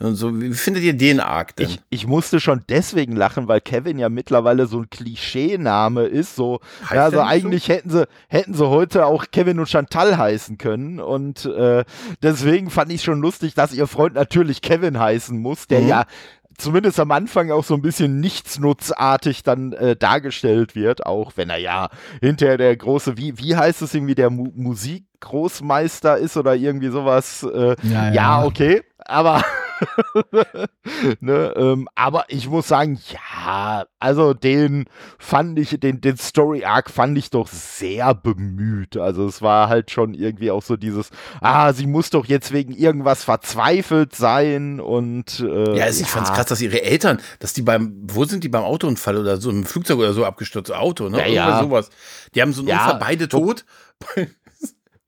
[0.00, 0.40] und so.
[0.40, 1.68] Wie findet ihr den Arc denn?
[1.68, 6.34] Ich, ich musste schon deswegen lachen, weil Kevin ja mittlerweile so ein Klischeename ist.
[6.34, 6.58] So,
[6.92, 7.72] ja, also eigentlich so?
[7.72, 10.98] hätten sie, hätten sie heute auch Kevin und Chantal heißen können.
[10.98, 11.84] Und äh,
[12.20, 15.88] deswegen fand ich schon lustig, dass ihr Freund natürlich Kevin heißen muss, der mhm.
[15.88, 16.04] ja
[16.58, 21.58] zumindest am Anfang auch so ein bisschen nichtsnutzartig dann äh, dargestellt wird, auch wenn er
[21.58, 21.88] ja
[22.20, 27.44] hinterher der große, wie, wie heißt es irgendwie, der Mu Musikgroßmeister ist oder irgendwie sowas.
[27.44, 28.12] Äh, ja, ja.
[28.12, 29.42] ja, okay, aber
[31.20, 34.86] ne, ähm, aber ich muss sagen, ja, also den
[35.18, 38.96] fand ich, den, den Story Arc fand ich doch sehr bemüht.
[38.96, 41.10] Also es war halt schon irgendwie auch so dieses,
[41.40, 46.12] ah, sie muss doch jetzt wegen irgendwas verzweifelt sein und äh, ja, also ich ja.
[46.12, 49.50] fand's krass, dass ihre Eltern, dass die beim, wo sind die beim Autounfall oder so
[49.50, 51.18] im Flugzeug oder so abgestürzt Auto, ne?
[51.18, 51.62] Ja, ja.
[51.62, 51.90] sowas.
[52.34, 52.84] Die haben so einen ja.
[52.84, 53.64] Unfall, beide tot.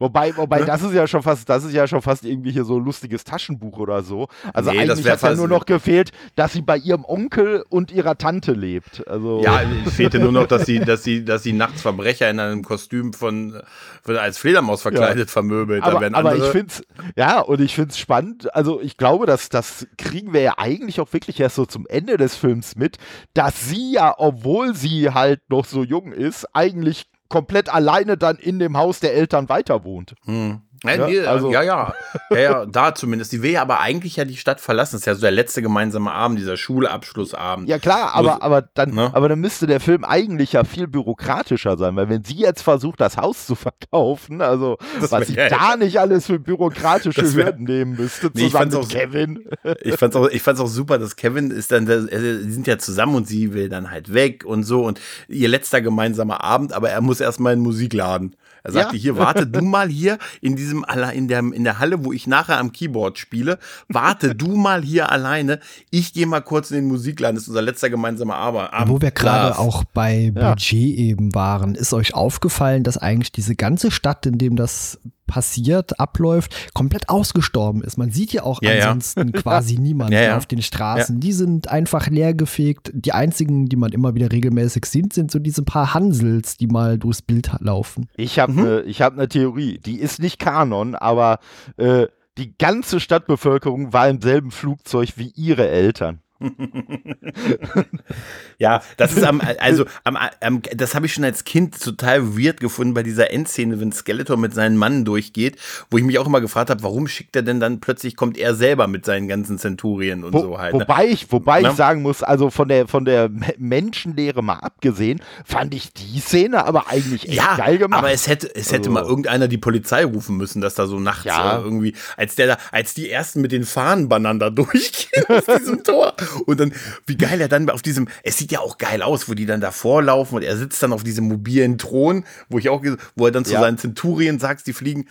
[0.00, 0.64] Wobei, wobei, ne?
[0.64, 3.22] das ist ja schon fast, das ist ja schon fast irgendwie hier so ein lustiges
[3.22, 4.28] Taschenbuch oder so.
[4.54, 8.16] Also nee, eigentlich hat ja nur noch gefehlt, dass sie bei ihrem Onkel und ihrer
[8.16, 9.06] Tante lebt.
[9.06, 12.40] Also ja, es fehlte nur noch, dass sie, dass sie, dass sie nachts Verbrecher in
[12.40, 13.60] einem Kostüm von,
[14.02, 15.32] von als Fledermaus verkleidet ja.
[15.32, 15.82] vermöbelt.
[15.82, 16.82] Aber, aber ich find's,
[17.14, 18.54] ja, und ich find's spannend.
[18.54, 22.16] Also ich glaube, dass das kriegen wir ja eigentlich auch wirklich erst so zum Ende
[22.16, 22.96] des Films mit,
[23.34, 28.58] dass sie ja, obwohl sie halt noch so jung ist, eigentlich komplett alleine dann in
[28.58, 30.14] dem Haus der Eltern weiter wohnt.
[30.26, 30.60] Hm.
[30.84, 31.52] Ja, ja, also.
[31.52, 31.94] ja, ja,
[32.30, 33.32] ja, ja, da zumindest.
[33.32, 34.92] Die will ja aber eigentlich ja die Stadt verlassen.
[34.92, 37.68] Das ist ja so der letzte gemeinsame Abend, dieser Schulabschlussabend.
[37.68, 39.10] Ja klar, aber, aber, dann, ne?
[39.12, 43.00] aber dann müsste der Film eigentlich ja viel bürokratischer sein, weil wenn sie jetzt versucht,
[43.00, 47.64] das Haus zu verkaufen, also das was ich da nicht alles für bürokratische wär, Hürden
[47.64, 49.48] nehmen müsste, nee, zusammen mit Kevin.
[49.82, 53.14] Ich fand's auch, ich fand's auch super, dass Kevin ist dann, sie sind ja zusammen
[53.14, 57.00] und sie will dann halt weg und so und ihr letzter gemeinsamer Abend, aber er
[57.00, 58.36] muss erstmal in den Musikladen.
[58.62, 59.02] Er sagte, ja.
[59.02, 62.58] hier, warte du mal hier in diesem, in der, in der Halle, wo ich nachher
[62.58, 65.60] am Keyboard spiele, warte du mal hier alleine.
[65.90, 67.36] Ich gehe mal kurz in den Musikladen.
[67.36, 68.70] Das ist unser letzter gemeinsamer Arbeit.
[68.86, 71.04] Wo wir gerade auch bei Budget ja.
[71.04, 74.98] eben waren, ist euch aufgefallen, dass eigentlich diese ganze Stadt, in dem das
[75.30, 77.96] passiert, abläuft, komplett ausgestorben ist.
[77.96, 79.40] Man sieht ja auch ja, ansonsten ja.
[79.40, 81.20] quasi niemanden ja, auf den Straßen.
[81.20, 82.90] Die sind einfach leergefegt.
[82.92, 86.98] Die einzigen, die man immer wieder regelmäßig sieht, sind so diese paar Hansels, die mal
[86.98, 88.08] durchs Bild laufen.
[88.16, 88.62] Ich habe mhm.
[88.62, 89.78] ne, hab eine Theorie.
[89.78, 91.38] Die ist nicht Kanon, aber
[91.76, 96.20] äh, die ganze Stadtbevölkerung war im selben Flugzeug wie ihre Eltern.
[98.58, 102.60] ja, das ist am, also am, am das habe ich schon als Kind total weird
[102.60, 105.56] gefunden bei dieser Endszene, wenn Skeletor mit seinen Mann durchgeht,
[105.90, 108.54] wo ich mich auch immer gefragt habe, warum schickt er denn dann plötzlich kommt er
[108.54, 110.74] selber mit seinen ganzen Zenturien und wo, so halt.
[110.74, 110.80] Ne?
[110.80, 111.70] Wobei ich, wobei Na?
[111.70, 116.64] ich sagen muss, also von der von der Menschenlehre mal abgesehen, fand ich die Szene
[116.64, 117.98] aber eigentlich echt ja, geil gemacht.
[117.98, 118.92] Aber es hätte es hätte also.
[118.92, 121.58] mal irgendeiner die Polizei rufen müssen, dass da so nachts ja.
[121.58, 126.14] Irgendwie als der da als die ersten mit den Fahnenbannern da durchgehen aus diesem Tor
[126.46, 126.72] und dann,
[127.06, 129.60] wie geil er dann auf diesem, es sieht ja auch geil aus, wo die dann
[129.60, 132.84] davor laufen und er sitzt dann auf diesem mobilen Thron, wo ich auch,
[133.16, 133.60] wo er dann zu ja.
[133.60, 135.08] seinen Zenturien sagt, die fliegen,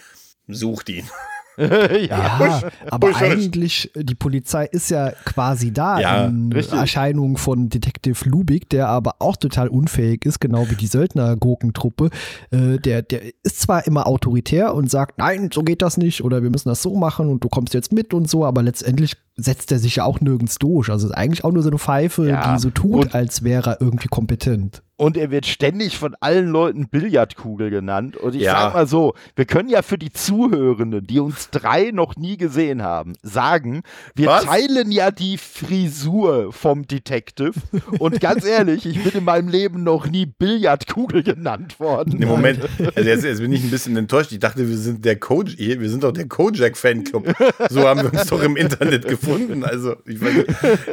[0.48, 1.10] sucht ihn.
[2.10, 6.80] ja, ja aber eigentlich, die Polizei ist ja quasi da ja, in richtig.
[6.80, 12.12] Erscheinung von Detective Lubik, der aber auch total unfähig ist, genau wie die Söldner-Gurkentruppe.
[12.52, 16.42] Äh, der, der ist zwar immer autoritär und sagt, nein, so geht das nicht oder
[16.44, 19.72] wir müssen das so machen und du kommst jetzt mit und so, aber letztendlich setzt
[19.72, 20.90] er sich ja auch nirgends durch.
[20.90, 22.54] Also ist eigentlich auch nur so eine Pfeife, ja.
[22.54, 24.82] die so tut, und, als wäre er irgendwie kompetent.
[25.00, 28.18] Und er wird ständig von allen Leuten Billardkugel genannt.
[28.18, 28.52] Und ich ja.
[28.52, 32.84] sag mal so, wir können ja für die Zuhörenden, die uns drei noch nie gesehen
[32.84, 33.84] haben, sagen,
[34.14, 34.44] wir Was?
[34.44, 37.54] teilen ja die Frisur vom Detective.
[37.98, 42.22] Und ganz ehrlich, ich bin in meinem Leben noch nie Billardkugel genannt worden.
[42.22, 42.60] Im Moment,
[42.94, 44.34] also jetzt, jetzt, bin ich ein bisschen enttäuscht.
[44.34, 47.34] Ich dachte, wir sind der Coach, wir sind doch der Kojak-Fanclub.
[47.70, 49.64] So haben wir uns doch im Internet gefunden.
[49.64, 50.50] Also, ich weiß nicht.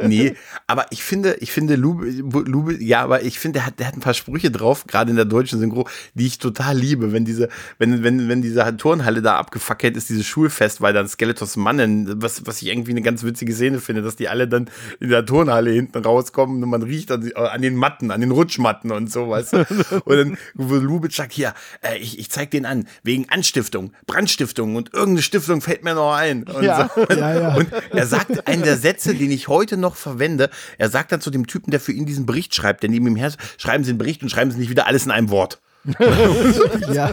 [0.07, 3.87] Nee, aber ich finde, ich finde Lube, Lube ja, aber ich finde, der hat, der
[3.87, 7.13] hat ein paar Sprüche drauf, gerade in der deutschen Synchro, die ich total liebe.
[7.13, 11.55] Wenn diese, wenn, wenn, wenn diese Turnhalle da abgefackelt ist, dieses Schulfest, weil dann Skeletors
[11.55, 15.09] Mannen, was, was ich irgendwie eine ganz witzige Szene finde, dass die alle dann in
[15.09, 19.11] der Turnhalle hinten rauskommen und man riecht an, an den Matten, an den Rutschmatten und
[19.11, 19.65] so, weißt du.
[20.05, 24.75] Und dann, wo Lubitsch sagt, hier, äh, ich, ich zeig den an, wegen Anstiftung, Brandstiftung
[24.75, 26.43] und irgendeine Stiftung fällt mir noch ein.
[26.43, 27.01] Und, ja, so.
[27.15, 27.55] ja, ja.
[27.55, 30.49] und er sagt sagt einen der Sätze, den ich heute noch verwende.
[30.77, 33.15] Er sagt dann zu dem Typen, der für ihn diesen Bericht schreibt, der neben ihm
[33.15, 35.59] her, schreiben Sie einen Bericht und schreiben Sie nicht wieder alles in einem Wort.
[36.93, 37.11] ja,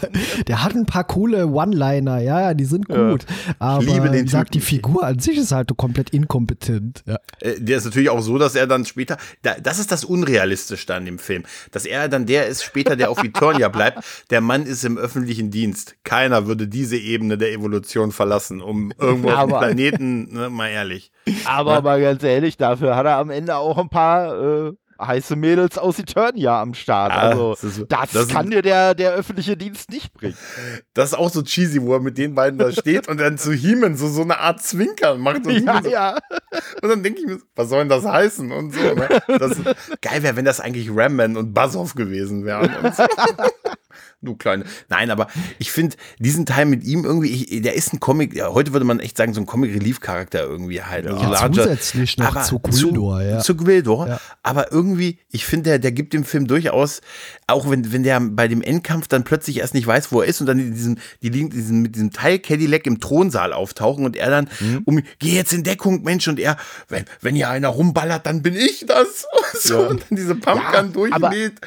[0.49, 3.25] der hat ein paar coole One-Liner, ja, ja, die sind gut.
[3.25, 7.05] Ja, aber liebe den sagt, die Figur an sich ist halt komplett inkompetent.
[7.07, 7.19] Ja.
[7.41, 11.05] Äh, der ist natürlich auch so, dass er dann später, das ist das Unrealistische an
[11.05, 14.01] dem Film, dass er dann der ist später, der auf Eternia bleibt.
[14.31, 15.95] Der Mann ist im öffentlichen Dienst.
[16.03, 20.69] Keiner würde diese Ebene der Evolution verlassen, um irgendwo aber, auf dem Planeten, ne, mal
[20.69, 21.13] ehrlich.
[21.45, 25.79] Aber mal ganz ehrlich, dafür hat er am Ende auch ein paar äh, heiße Mädels
[25.79, 27.13] aus Eternia am Start.
[27.13, 30.37] Ja, also das, ist, das, das kann dir der, der öffentliche Dienst nicht bringen.
[30.95, 33.53] Das ist auch so cheesy, wo er mit den beiden da steht und dann zu
[33.53, 35.47] Heeman so, so eine Art Zwinkern macht.
[35.47, 35.91] Und, ja, so.
[35.91, 36.19] ja.
[36.83, 38.51] und dann denke ich mir, was soll denn das heißen?
[38.51, 38.81] Und so.
[38.81, 39.09] Ne?
[39.27, 39.57] Das,
[40.01, 42.71] geil wäre, wenn das eigentlich Ramman und Buzzoff gewesen wären.
[42.93, 43.05] So.
[44.23, 44.65] du kleine.
[44.89, 45.29] Nein, aber
[45.59, 48.85] ich finde diesen Teil mit ihm irgendwie, ich, der ist ein Comic, ja, heute würde
[48.85, 51.07] man echt sagen, so ein Comic-Relief-Charakter irgendwie halt.
[51.07, 53.39] Ja, also zusätzlich noch zu Gwildor, ja.
[53.41, 54.21] Zu Gwildor, ja.
[54.43, 57.01] aber irgendwie, ich finde, der, der gibt dem Film durchaus,
[57.47, 60.41] auch wenn, wenn der bei dem Endkampf dann plötzlich erst nicht weiß, wo er ist
[60.41, 64.17] und dann in diesem, die liegen diesen, mit diesem Teil Cadillac im Thronsaal auftauchen und
[64.17, 64.83] er dann, mhm.
[64.85, 66.57] um, geh jetzt in Deckung, Mensch, und er,
[66.89, 69.27] wenn, wenn hier einer rumballert, dann bin ich das.
[69.33, 69.89] Und, so, ja.
[69.89, 71.61] und dann diese Pumpgun ja, durchmäht.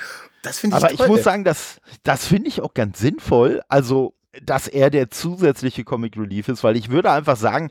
[0.48, 1.06] Das finde ich Aber toll.
[1.06, 3.62] ich muss sagen, das, das finde ich auch ganz sinnvoll.
[3.68, 7.70] Also dass er der zusätzliche Comic Relief ist, weil ich würde einfach sagen,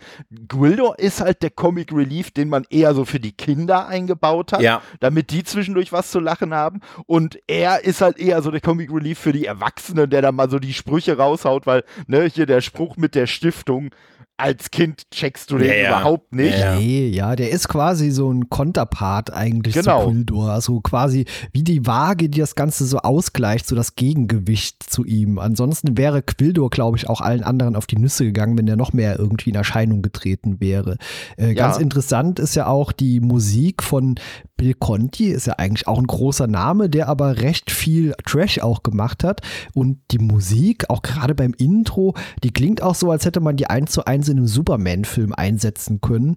[0.49, 4.63] Gwildor ist halt der Comic Relief, den man eher so für die Kinder eingebaut hat,
[4.63, 4.83] ja.
[5.01, 6.81] damit die zwischendurch was zu lachen haben.
[7.07, 10.51] Und er ist halt eher so der Comic Relief für die Erwachsenen, der dann mal
[10.51, 13.91] so die Sprüche raushaut, weil, ne, hier der Spruch mit der Stiftung,
[14.39, 16.59] als Kind checkst du den ja, überhaupt nicht.
[16.59, 16.77] Ja.
[16.77, 20.05] Nee, ja, der ist quasi so ein Konterpart eigentlich genau.
[20.05, 20.51] zu Quildor.
[20.51, 25.39] Also quasi wie die Waage, die das Ganze so ausgleicht, so das Gegengewicht zu ihm.
[25.39, 28.93] Ansonsten wäre Quildor, glaube ich, auch allen anderen auf die Nüsse gegangen, wenn der noch
[28.93, 30.99] mehr irgendwie in Erscheinung getreten wäre.
[31.39, 34.17] Äh, ganz interessant ist ja auch die Musik von
[34.57, 38.83] Bill Conti, ist ja eigentlich auch ein großer Name, der aber recht viel Trash auch
[38.83, 39.41] gemacht hat.
[39.75, 43.67] Und die Musik, auch gerade beim Intro, die klingt auch so, als hätte man die
[43.67, 46.37] eins zu eins in einem Superman-Film einsetzen können.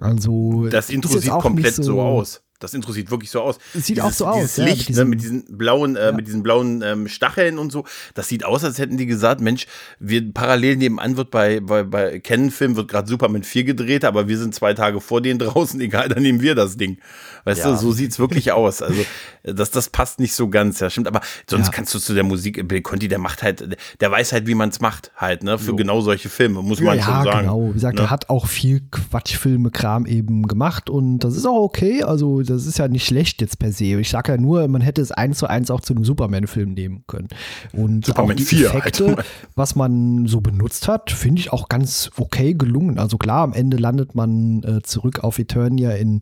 [0.00, 2.42] Also das Intro sieht komplett so, so aus.
[2.60, 3.58] Das Intro sieht wirklich so aus.
[3.72, 4.64] Sieht dieses, auch so dieses aus.
[4.66, 6.12] Licht ja, mit, diesen, ne, mit diesen blauen, äh, ja.
[6.12, 7.84] mit diesen blauen ähm, Stacheln und so.
[8.14, 9.66] Das sieht aus, als hätten die gesagt, Mensch,
[10.00, 14.38] wir parallel nebenan wird bei, bei, bei Canon-Film wird gerade Superman 4 gedreht, aber wir
[14.38, 16.98] sind zwei Tage vor denen draußen, egal, dann nehmen wir das Ding.
[17.44, 17.70] Weißt ja.
[17.70, 18.82] du, so sieht es wirklich aus.
[18.82, 19.04] Also,
[19.44, 21.06] das, das passt nicht so ganz, ja, stimmt.
[21.06, 24.46] Aber sonst kannst du zu der Musik, Bill Conti, der macht halt, der weiß halt,
[24.46, 25.76] wie man es macht, halt, ne, für jo.
[25.76, 27.40] genau solche Filme, muss man schon sagen.
[27.40, 27.68] genau.
[27.68, 28.04] Wie gesagt, ne?
[28.04, 32.02] er hat auch viel Quatschfilme, Kram eben gemacht und das ist auch okay.
[32.02, 34.00] Also, das ist ja nicht schlecht jetzt per se.
[34.00, 37.04] Ich sage ja nur, man hätte es eins zu eins auch zu einem Superman-Film nehmen
[37.06, 37.28] können.
[37.72, 39.24] Und Superman auch die 4, Effekte, Alter.
[39.54, 42.98] was man so benutzt hat, finde ich auch ganz okay gelungen.
[42.98, 46.20] Also klar, am Ende landet man äh, zurück auf Eternia in,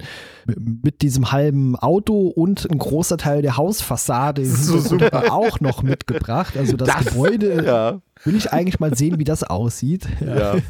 [0.56, 5.32] mit diesem halben Auto und ein großer Teil der Hausfassade so super.
[5.32, 6.56] auch noch mitgebracht.
[6.56, 8.00] Also das, das Gebäude ja.
[8.24, 10.06] will ich eigentlich mal sehen, wie das aussieht.
[10.20, 10.56] Ja.
[10.56, 10.60] ja.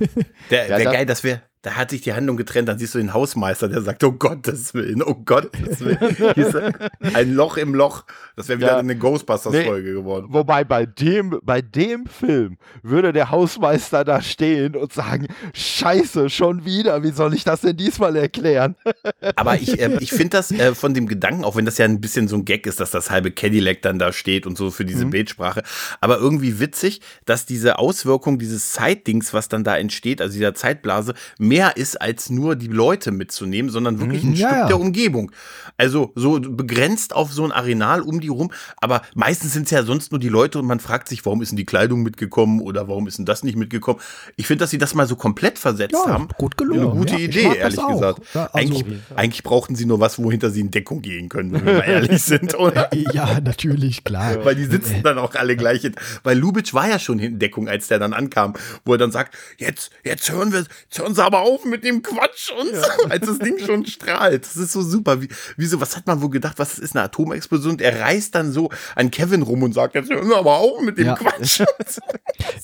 [0.51, 3.12] Der, ja, geil, dass wir da hat sich die Handlung getrennt, dann siehst du den
[3.12, 6.75] Hausmeister, der sagt, oh Gottes Willen, oh Gottes Willen.
[7.12, 8.05] ein Loch im Loch.
[8.37, 10.27] Das wäre wieder ja, eine Ghostbusters-Folge nee, geworden.
[10.29, 16.64] Wobei bei dem, bei dem Film würde der Hausmeister da stehen und sagen, scheiße, schon
[16.64, 18.77] wieder, wie soll ich das denn diesmal erklären?
[19.35, 22.01] Aber ich, äh, ich finde das äh, von dem Gedanken, auch wenn das ja ein
[22.01, 24.85] bisschen so ein Gag ist, dass das halbe Cadillac dann da steht und so für
[24.85, 25.11] diese mhm.
[25.11, 25.64] Bildsprache,
[26.01, 31.14] aber irgendwie witzig, dass diese Auswirkung dieses Zeitdings, was dann da entsteht, also dieser Zeitblase,
[31.41, 34.67] mehr mehr ist, als nur die Leute mitzunehmen, sondern wirklich ein ja, Stück ja.
[34.67, 35.33] der Umgebung.
[35.79, 39.83] Also so begrenzt auf so ein Arenal um die rum, aber meistens sind es ja
[39.83, 42.89] sonst nur die Leute und man fragt sich, warum ist denn die Kleidung mitgekommen oder
[42.89, 44.01] warum ist denn das nicht mitgekommen?
[44.37, 46.29] Ich finde, dass sie das mal so komplett versetzt ja, haben.
[46.37, 46.91] Gut gelungen.
[46.91, 48.21] Eine gute Idee, ehrlich gesagt.
[48.35, 48.85] Also eigentlich,
[49.15, 52.23] eigentlich, brauchten sie nur was, wohinter sie in Deckung gehen können, wenn wir mal ehrlich
[52.23, 52.91] sind, oder?
[52.95, 54.45] Ja, natürlich, klar.
[54.45, 55.95] Weil die sitzen dann auch alle gleich in.
[56.23, 58.55] Weil Lubitsch war ja schon in Deckung, als der dann ankam,
[58.85, 62.03] wo er dann sagt, jetzt, jetzt hören wir, jetzt hören sie aber auf mit dem
[62.03, 62.82] Quatsch und ja.
[62.82, 64.44] so, als das Ding schon strahlt.
[64.44, 65.22] Das ist so super.
[65.22, 67.72] Wie, wieso, was hat man wohl gedacht, was ist eine Atomexplosion?
[67.72, 70.80] Und er reißt dann so an Kevin rum und sagt, jetzt hören wir aber auf
[70.82, 71.14] mit dem ja.
[71.14, 71.62] Quatsch.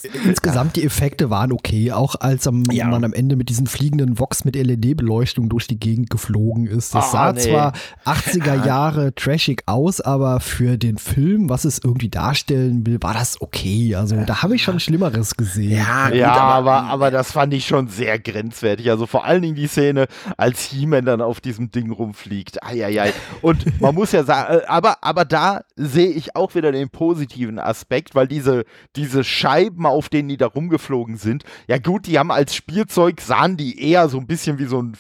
[0.24, 2.88] Insgesamt die Effekte waren okay, auch als am, ja.
[2.88, 6.94] man am Ende mit diesen fliegenden Vox mit LED-Beleuchtung durch die Gegend geflogen ist.
[6.94, 7.40] Das ah, sah nee.
[7.40, 7.72] zwar
[8.04, 13.40] 80er Jahre trashig aus, aber für den Film, was es irgendwie darstellen will, war das
[13.40, 13.94] okay.
[13.94, 15.78] Also da habe ich schon Schlimmeres gesehen.
[15.78, 18.61] Ja, gut, ja aber, aber, aber das fand ich schon sehr grenzwertig.
[18.62, 20.06] Also vor allen Dingen die Szene,
[20.36, 22.62] als He-Man dann auf diesem Ding rumfliegt.
[22.62, 23.12] Eieiei.
[23.40, 27.58] Und man muss ja sagen, äh, aber, aber da sehe ich auch wieder den positiven
[27.58, 28.64] Aspekt, weil diese,
[28.96, 33.56] diese Scheiben, auf denen die da rumgeflogen sind, ja gut, die haben als Spielzeug, sahen
[33.56, 34.96] die eher so ein bisschen wie so ein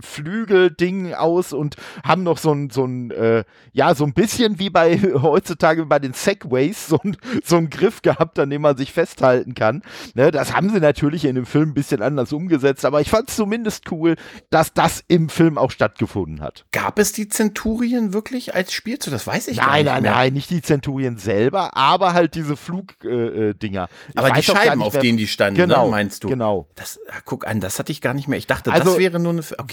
[0.00, 4.70] Flügelding aus und haben noch so ein, so ein äh, ja, so ein bisschen wie
[4.70, 8.92] bei heutzutage bei den Segways, so ein, so ein Griff gehabt, an dem man sich
[8.92, 9.82] festhalten kann.
[10.14, 13.28] Ne, das haben sie natürlich in dem Film ein bisschen anders umgesetzt, aber ich fand
[13.28, 14.16] es zumindest cool,
[14.50, 16.64] dass das im Film auch stattgefunden hat.
[16.72, 19.12] Gab es die Zenturien wirklich als Spielzeug?
[19.12, 19.84] Das weiß ich nein, gar nicht.
[19.86, 23.88] Nein, nein, nein, nicht die Zenturien selber, aber halt diese Flugdinger.
[23.88, 26.28] Äh, äh aber die Scheiben, auf denen die standen, ne, genau, ne, meinst du?
[26.28, 26.68] Genau.
[26.74, 28.38] Das, guck an, das hatte ich gar nicht mehr.
[28.38, 29.42] Ich dachte, also, das wäre nur eine.
[29.58, 29.67] Okay,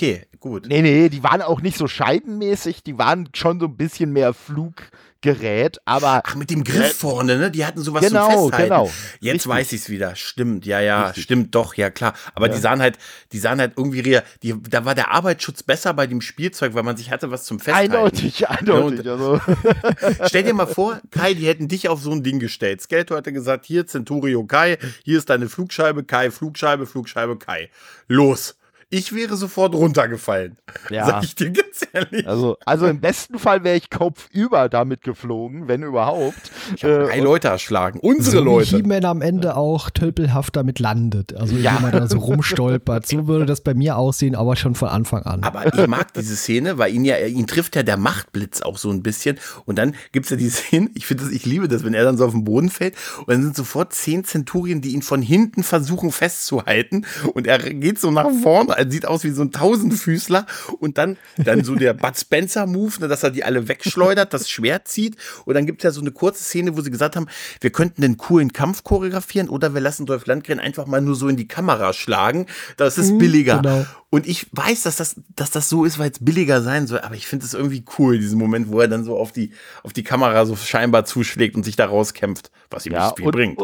[0.46, 0.68] gut.
[0.68, 4.32] Nee, nee, die waren auch nicht so scheibenmäßig, die waren schon so ein bisschen mehr
[4.32, 6.22] Fluggerät, aber.
[6.24, 7.50] Ach, mit dem Griff vorne, ne?
[7.50, 8.70] Die hatten sowas genau, zum Festhalten.
[8.70, 8.92] Genau.
[9.22, 9.48] Jetzt Richtig.
[9.48, 10.16] weiß ich's wieder.
[10.16, 11.24] Stimmt, ja, ja, Richtig.
[11.24, 12.14] stimmt doch, ja klar.
[12.36, 12.54] Aber ja.
[12.54, 13.00] die sahen halt,
[13.32, 14.24] die sahen halt irgendwie real.
[14.44, 17.60] Die, da war der Arbeitsschutz besser bei dem Spielzeug, weil man sich hatte was zum
[17.60, 17.96] Festhalten.
[17.96, 19.10] Eindeutig, eindeutig.
[19.10, 19.42] also.
[20.26, 22.82] Stell dir mal vor, Kai, die hätten dich auf so ein Ding gestellt.
[22.82, 27.72] Skeletor hätte gesagt, hier Centurio Kai, hier ist deine Flugscheibe, Kai, Flugscheibe, Flugscheibe, Kai.
[28.08, 28.58] Los
[28.90, 30.58] Ich wäre sofort runtergefallen.
[30.90, 31.06] Ja.
[31.08, 32.28] Sag ich dir ganz ehrlich.
[32.28, 36.52] Also, also im besten Fall wäre ich kopfüber damit geflogen, wenn überhaupt.
[36.76, 38.00] Ich äh, drei Leute erschlagen.
[38.00, 38.72] Unsere so Leute.
[38.72, 41.36] Wie He-Man am Ende auch tölpelhaft damit landet.
[41.36, 41.80] Also ja.
[41.82, 43.08] man da so rumstolpert.
[43.08, 45.44] So würde das bei mir aussehen, aber schon von Anfang an.
[45.44, 48.92] Aber ich mag diese Szene, weil ihn ja, ihn trifft ja der Machtblitz auch so
[48.92, 49.40] ein bisschen.
[49.66, 52.04] Und dann gibt es ja die Szene, ich finde das, ich liebe das, wenn er
[52.04, 55.22] dann so auf den Boden fällt und dann sind sofort zehn Zenturien, die ihn von
[55.22, 57.06] hinten versuchen festzuhalten.
[57.34, 60.46] Und er geht so nach vorne, sieht aus wie so ein Tausendfüßler.
[60.80, 64.88] Und dann, dann so der Bud Spencer-Move, ne, dass er die alle wegschleudert, das Schwert
[64.88, 65.18] zieht.
[65.46, 67.28] Und dann gibt es ja so eine kurze Szene, wo sie gesagt haben,
[67.62, 71.28] wir könnten den coolen Kampf choreografieren oder wir lassen Dolph Landgren einfach mal nur so
[71.28, 72.46] in die Kamera schlagen.
[72.78, 73.62] Das ist mhm, billiger.
[73.62, 73.86] Genau.
[74.10, 77.16] Und ich weiß, dass das, dass das so ist, weil es billiger sein soll, aber
[77.16, 79.52] ich finde es irgendwie cool, diesen Moment, wo er dann so auf die,
[79.84, 83.26] auf die Kamera so scheinbar zuschlägt und sich da rauskämpft, was ihm ja, nicht viel
[83.26, 83.60] und, bringt.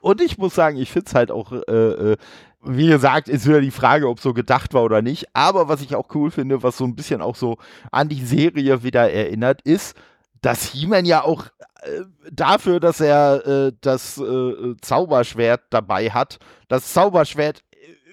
[0.00, 2.16] Und ich muss sagen, ich finde es halt auch, äh, äh,
[2.64, 5.26] wie gesagt, ist wieder die Frage, ob so gedacht war oder nicht.
[5.34, 7.58] Aber was ich auch cool finde, was so ein bisschen auch so
[7.90, 9.96] an die Serie wieder erinnert, ist,
[10.42, 11.46] dass He-Man ja auch
[11.82, 16.38] äh, dafür, dass er äh, das äh, Zauberschwert dabei hat,
[16.68, 17.62] das Zauberschwert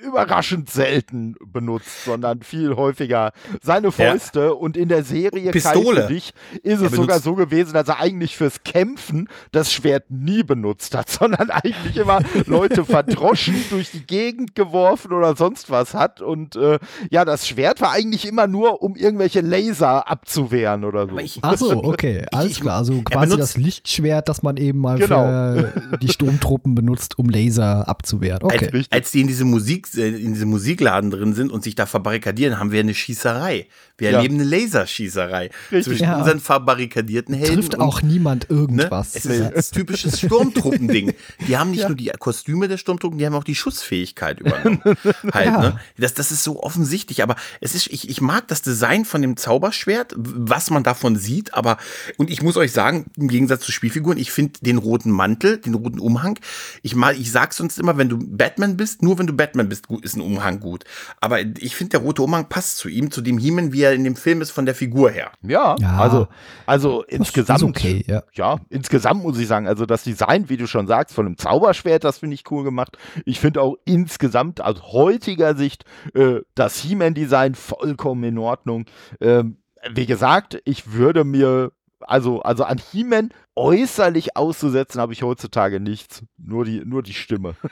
[0.02, 3.32] überraschend selten benutzt, sondern viel häufiger
[3.62, 4.40] seine Fäuste.
[4.40, 4.50] Ja.
[4.50, 6.02] Und in der Serie Pistole.
[6.02, 6.34] Kai dich
[6.64, 11.10] ist es sogar so gewesen, dass er eigentlich fürs Kämpfen das Schwert nie benutzt hat,
[11.10, 16.22] sondern eigentlich immer Leute verdroschen, durch die Gegend geworfen oder sonst was hat.
[16.22, 16.80] Und äh,
[17.12, 21.18] ja, das Schwert war eigentlich immer nur, um irgendwelche Laser abzuwehren oder so.
[21.42, 22.78] Ach so, okay, alles klar.
[22.78, 25.26] Also quasi das Lichtschwert, das man eben mal genau.
[25.26, 28.44] für die Sturmtruppen benutzt, um Laser abzuwehren.
[28.44, 28.70] Okay.
[28.74, 31.86] Als, als die in diese Musik äh, in diesem Musikladen drin sind und sich da
[31.86, 33.68] verbarrikadieren, haben wir eine Schießerei.
[33.98, 34.18] Wir ja.
[34.18, 35.84] erleben eine Laserschießerei Richtig.
[35.84, 36.18] zwischen ja.
[36.18, 37.56] unseren verbarrikadierten Helden.
[37.56, 39.14] Trifft auch niemand irgendwas.
[39.14, 39.20] Ne?
[39.20, 41.14] Es ist ein typisches Sturmtruppending.
[41.48, 41.88] Die haben nicht ja.
[41.90, 44.82] nur die Kostüme der Sturmtruppen, die haben auch die Schussfähigkeit übernommen.
[45.34, 45.80] halt, ne?
[45.98, 49.38] das, das ist so offensichtlich, aber es ist, ich, ich mag das Design von dem
[49.38, 51.78] Zauberschwert, was man davon sieht, aber,
[52.18, 55.74] und ich muss euch sagen, im Gegensatz zu Spielfiguren, ich finde den roten Mantel, den
[55.74, 56.40] roten Umhang,
[56.82, 59.79] ich mal, ich sag's sonst immer, wenn du Batman bist, nur wenn du Batman bist,
[60.02, 60.84] ist ein Umhang gut.
[61.22, 64.04] Aber ich finde, der rote Umhang passt zu ihm, zu dem Heeman, wie er in
[64.04, 65.32] dem Film ist, von der Figur her.
[65.42, 65.98] Ja, ja.
[65.98, 66.28] also,
[66.66, 68.24] also insgesamt, okay, ja.
[68.34, 72.04] ja, insgesamt muss ich sagen, also das Design, wie du schon sagst, von einem Zauberschwert,
[72.04, 72.98] das finde ich cool gemacht.
[73.26, 78.86] Ich finde auch insgesamt aus heutiger Sicht äh, das He-Man-Design vollkommen in Ordnung.
[79.22, 79.58] Ähm,
[79.94, 81.72] wie gesagt, ich würde mir
[82.02, 86.24] also, also an He-Man äußerlich auszusetzen habe ich heutzutage nichts.
[86.38, 87.56] Nur die, nur die Stimme.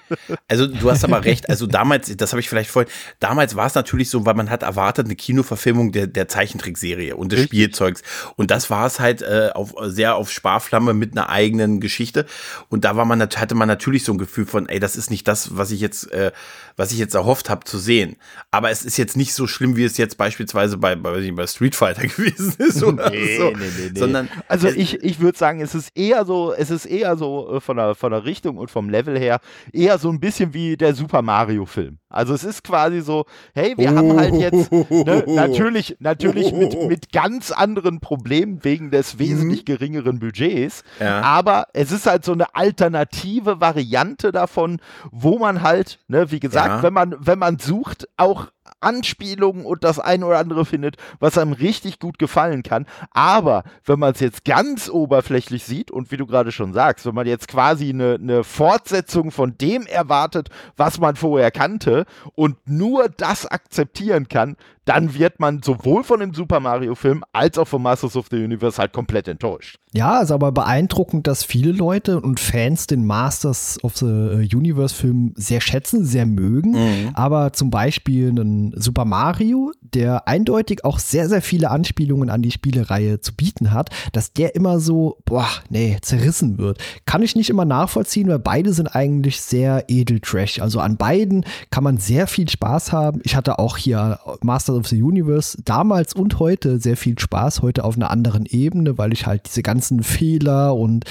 [0.50, 1.50] Also du hast aber recht.
[1.50, 4.64] Also damals, das habe ich vielleicht vorhin, damals war es natürlich so, weil man hat
[4.64, 7.58] erwartet, eine Kinoverfilmung der, der Zeichentrickserie und des Richtig.
[7.58, 8.02] Spielzeugs.
[8.38, 12.26] Und das war es halt äh, auf, sehr auf Sparflamme mit einer eigenen Geschichte.
[12.70, 15.28] Und da war man, hatte man natürlich so ein Gefühl von, ey, das ist nicht
[15.28, 16.32] das, was ich jetzt, äh,
[16.78, 18.16] was ich jetzt erhofft habe zu sehen.
[18.52, 21.76] Aber es ist jetzt nicht so schlimm, wie es jetzt beispielsweise bei, bei, bei Street
[21.76, 22.84] Fighter gewesen ist.
[22.84, 23.50] Oder nee, so.
[23.52, 24.00] nee, nee, nee.
[24.00, 27.60] Sondern, also ich, ich würde sagen, es ist eher so, es ist eher so äh,
[27.60, 29.40] von, der, von der Richtung und vom Level her
[29.72, 32.00] eher so ein bisschen wie der Super Mario Film.
[32.10, 33.96] Also es ist quasi so, hey, wir oh.
[33.96, 39.20] haben halt jetzt ne, natürlich, natürlich mit, mit ganz anderen Problemen wegen des mhm.
[39.20, 41.22] wesentlich geringeren Budgets, ja.
[41.22, 44.80] aber es ist halt so eine alternative Variante davon,
[45.12, 46.84] wo man halt, ne, wie gesagt, ja.
[46.84, 48.48] wenn man, wenn man sucht, auch
[48.80, 52.86] Anspielungen und das ein oder andere findet, was einem richtig gut gefallen kann.
[53.12, 57.16] Aber wenn man es jetzt ganz oberflächlich sieht und wie du gerade schon sagst, wenn
[57.16, 61.97] man jetzt quasi eine, eine Fortsetzung von dem erwartet, was man vorher kannte
[62.36, 64.56] und nur das akzeptieren kann,
[64.88, 68.78] dann wird man sowohl von dem Super Mario-Film als auch von Masters of the Universe
[68.78, 69.80] halt komplett enttäuscht.
[69.94, 75.60] Ja, ist aber beeindruckend, dass viele Leute und Fans den Masters of the Universe-Film sehr
[75.60, 76.72] schätzen, sehr mögen.
[76.72, 77.10] Mhm.
[77.16, 82.52] Aber zum Beispiel einen Super Mario, der eindeutig auch sehr, sehr viele Anspielungen an die
[82.52, 86.80] Spielereihe zu bieten hat, dass der immer so, boah, nee, zerrissen wird.
[87.06, 90.62] Kann ich nicht immer nachvollziehen, weil beide sind eigentlich sehr edel Trash.
[90.62, 93.22] Also an beiden kann man sehr viel Spaß haben.
[93.24, 97.86] Ich hatte auch hier Masters of the Universe damals und heute sehr viel Spaß, heute
[97.86, 101.06] auf einer anderen Ebene, weil ich halt diese ganzen Fehler und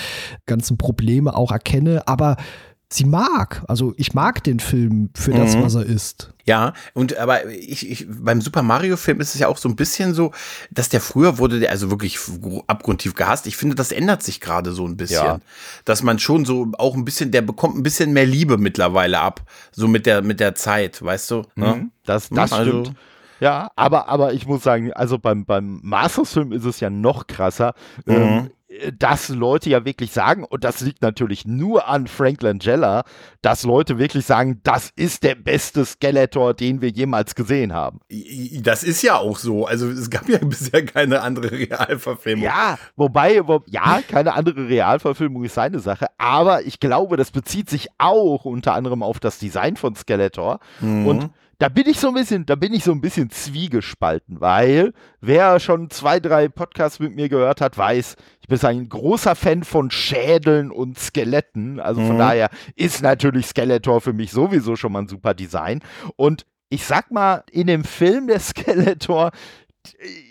[0.44, 2.36] ganzen Probleme auch erkenne, aber
[2.88, 3.64] sie mag.
[3.68, 5.62] Also ich mag den Film für das, mhm.
[5.62, 6.32] was er ist.
[6.44, 9.74] Ja, und aber ich, ich beim Super Mario Film ist es ja auch so ein
[9.74, 10.30] bisschen so,
[10.70, 12.18] dass der früher wurde der also wirklich
[12.68, 13.48] abgrundtief gehasst.
[13.48, 15.40] Ich finde, das ändert sich gerade so ein bisschen, ja.
[15.84, 19.42] dass man schon so auch ein bisschen, der bekommt ein bisschen mehr Liebe mittlerweile ab,
[19.72, 21.42] so mit der mit der Zeit, weißt du?
[21.56, 21.74] Ne?
[21.74, 21.90] Mhm.
[22.04, 22.96] Das, das also, stimmt.
[23.40, 27.74] Ja, aber, aber ich muss sagen, also beim, beim Masters-Film ist es ja noch krasser.
[28.06, 28.22] Ähm, mhm.
[28.22, 28.50] Ähm,
[28.98, 33.04] dass Leute ja wirklich sagen, und das liegt natürlich nur an Frank Langella,
[33.40, 38.00] dass Leute wirklich sagen, das ist der beste Skeletor, den wir jemals gesehen haben.
[38.60, 39.66] Das ist ja auch so.
[39.66, 42.44] Also es gab ja bisher keine andere Realverfilmung.
[42.44, 47.70] Ja, wobei, wo, ja, keine andere Realverfilmung ist seine Sache, aber ich glaube, das bezieht
[47.70, 50.58] sich auch unter anderem auf das Design von Skeletor.
[50.80, 51.06] Mhm.
[51.06, 54.92] Und da bin ich so ein bisschen, da bin ich so ein bisschen zwiegespalten, weil
[55.20, 59.64] wer schon zwei, drei Podcasts mit mir gehört hat, weiß, ich bin ein großer Fan
[59.64, 61.80] von Schädeln und Skeletten.
[61.80, 62.20] Also von mhm.
[62.20, 65.80] daher ist natürlich Skeletor für mich sowieso schon mal ein super Design.
[66.16, 69.30] Und ich sag mal, in dem Film der Skeletor,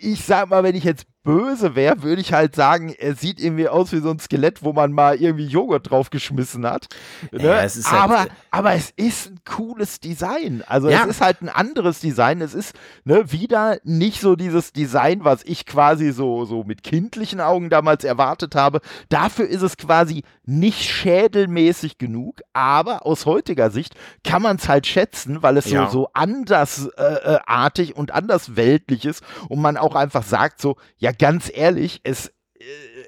[0.02, 3.68] ich sag mal, wenn ich jetzt böse wäre, würde ich halt sagen, er sieht irgendwie
[3.68, 6.88] aus wie so ein Skelett, wo man mal irgendwie Joghurt draufgeschmissen hat.
[7.32, 7.44] Ne?
[7.44, 10.64] Ja, halt aber, aber es ist ein cooles Design.
[10.68, 11.02] Also ja.
[11.02, 12.42] es ist halt ein anderes Design.
[12.42, 17.42] Es ist ne, wieder nicht so dieses Design, was ich quasi so, so mit kindlichen
[17.42, 18.80] Augen damals erwartet habe.
[19.10, 24.86] Dafür ist es quasi nicht schädelmäßig genug, aber aus heutiger Sicht kann man es halt
[24.86, 25.88] schätzen, weil es ja.
[25.88, 31.12] so, so andersartig äh, äh und andersweltlich ist und man auch einfach sagt so, ja
[31.18, 32.28] ganz ehrlich, es,
[32.60, 32.64] äh,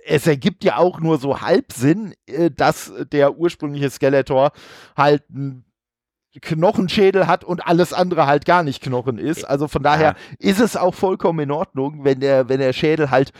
[0.05, 4.51] es ergibt ja auch nur so halb Sinn, äh, dass der ursprüngliche Skeletor
[4.95, 5.63] halt ein
[6.41, 9.43] Knochenschädel hat und alles andere halt gar nicht Knochen ist.
[9.43, 10.49] Also von daher ja.
[10.51, 13.31] ist es auch vollkommen in Ordnung, wenn der, wenn der Schädel halt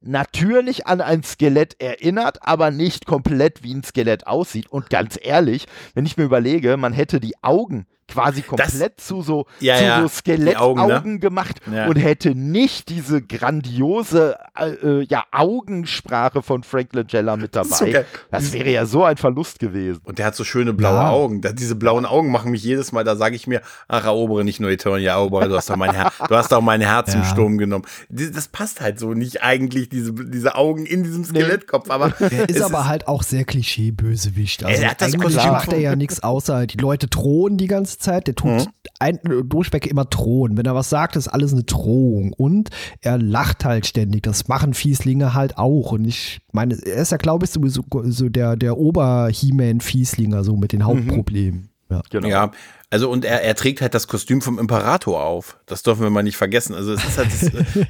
[0.00, 4.70] natürlich an ein Skelett erinnert, aber nicht komplett wie ein Skelett aussieht.
[4.70, 9.22] Und ganz ehrlich, wenn ich mir überlege, man hätte die Augen quasi komplett das, zu
[9.22, 11.18] so, ja, zu ja, so Skelettaugen ne?
[11.18, 11.86] gemacht ja.
[11.86, 17.68] und hätte nicht diese grandiose äh, äh, ja, Augensprache von Frank Langella mit dabei.
[17.68, 17.86] So
[18.30, 20.00] das wäre ja so ein Verlust gewesen.
[20.04, 21.40] Und der hat so schöne blaue Augen.
[21.54, 24.70] Diese blauen Augen machen mich jedes Mal, da sage ich mir, ach, erobere nicht nur
[24.70, 27.84] Eternia, erobere, du hast doch mein, Her du hast doch mein Herz im Sturm genommen.
[28.08, 31.90] Das passt halt so nicht eigentlich, diese, diese Augen in diesem Skelettkopf.
[31.90, 34.64] Aber der ist aber halt auch sehr Klischee-Bösewicht.
[34.64, 38.26] Also eigentlich macht er ja nichts außer, die Leute drohen die ganze ganze Zeit.
[38.26, 38.66] Der tut mhm.
[38.98, 40.56] ein, durchweg immer drohen.
[40.56, 42.32] Wenn er was sagt, ist alles eine Drohung.
[42.32, 42.70] Und
[43.00, 44.22] er lacht halt ständig.
[44.22, 45.92] Das machen Fieslinge halt auch.
[45.92, 50.72] Und ich meine, er ist ja, glaube ich, sowieso so der, der Ober-He-Man-Fieslinger, so mit
[50.72, 50.84] den mhm.
[50.84, 51.60] Hauptproblemen.
[51.60, 51.68] Mhm.
[51.90, 52.02] Ja.
[52.10, 52.28] Genau.
[52.28, 52.50] ja,
[52.90, 55.58] also und er, er trägt halt das Kostüm vom Imperator auf.
[55.66, 56.74] Das dürfen wir mal nicht vergessen.
[56.74, 57.28] Also es ist halt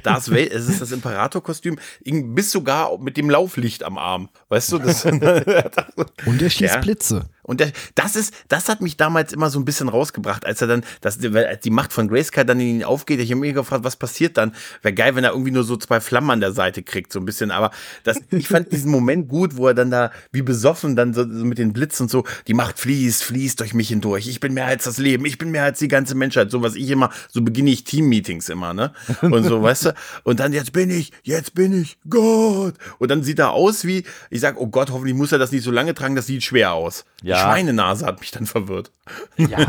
[0.03, 4.29] das, das, es ist das Imperator-Kostüm, bis sogar mit dem Lauflicht am Arm.
[4.49, 4.79] Weißt du?
[4.79, 6.81] Das, und er schießt ja.
[6.81, 7.29] Blitze.
[7.45, 10.83] Und das ist, das hat mich damals immer so ein bisschen rausgebracht, als er dann,
[11.01, 13.19] dass als die Macht von Grayskull dann in ihn aufgeht.
[13.19, 14.53] Ich habe mir gefragt, was passiert dann?
[14.81, 17.25] Wäre geil, wenn er irgendwie nur so zwei Flammen an der Seite kriegt, so ein
[17.25, 17.51] bisschen.
[17.51, 17.71] Aber
[18.03, 21.45] das, ich fand diesen Moment gut, wo er dann da wie besoffen dann so, so
[21.45, 24.27] mit den Blitzen und so, die Macht fließt, fließt durch mich hindurch.
[24.27, 26.49] Ich bin mehr als das Leben, ich bin mehr als die ganze Menschheit.
[26.49, 28.91] So was ich immer, so beginne ich Team-Meetings immer, ne?
[29.21, 29.95] Und so, weißt du?
[30.23, 32.75] Und dann, jetzt bin ich, jetzt bin ich Gott.
[32.97, 35.63] Und dann sieht er aus wie, ich sag, oh Gott, hoffentlich muss er das nicht
[35.63, 37.05] so lange tragen, das sieht schwer aus.
[37.21, 37.34] Ja.
[37.37, 38.91] Schweinenase hat mich dann verwirrt.
[39.37, 39.59] Ja,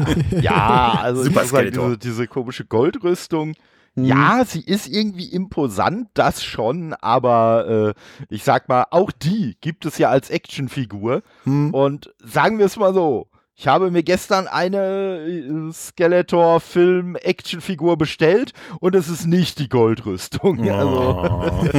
[0.41, 3.55] ja also Super halt diese, diese komische Goldrüstung.
[3.95, 4.05] Mhm.
[4.05, 9.87] Ja, sie ist irgendwie imposant, das schon, aber äh, ich sag mal, auch die gibt
[9.87, 11.23] es ja als Actionfigur.
[11.45, 11.73] Mhm.
[11.73, 18.95] Und sagen wir es mal so, ich habe mir gestern eine äh, Skeletor-Film-Actionfigur bestellt und
[18.95, 20.63] es ist nicht die Goldrüstung.
[20.77, 21.63] Oh.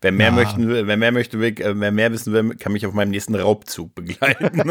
[0.00, 0.32] Wer, mehr ja.
[0.32, 3.94] möchten, wer mehr möchte, äh, wer mehr wissen will, kann mich auf meinem nächsten Raubzug
[3.94, 4.70] begleiten.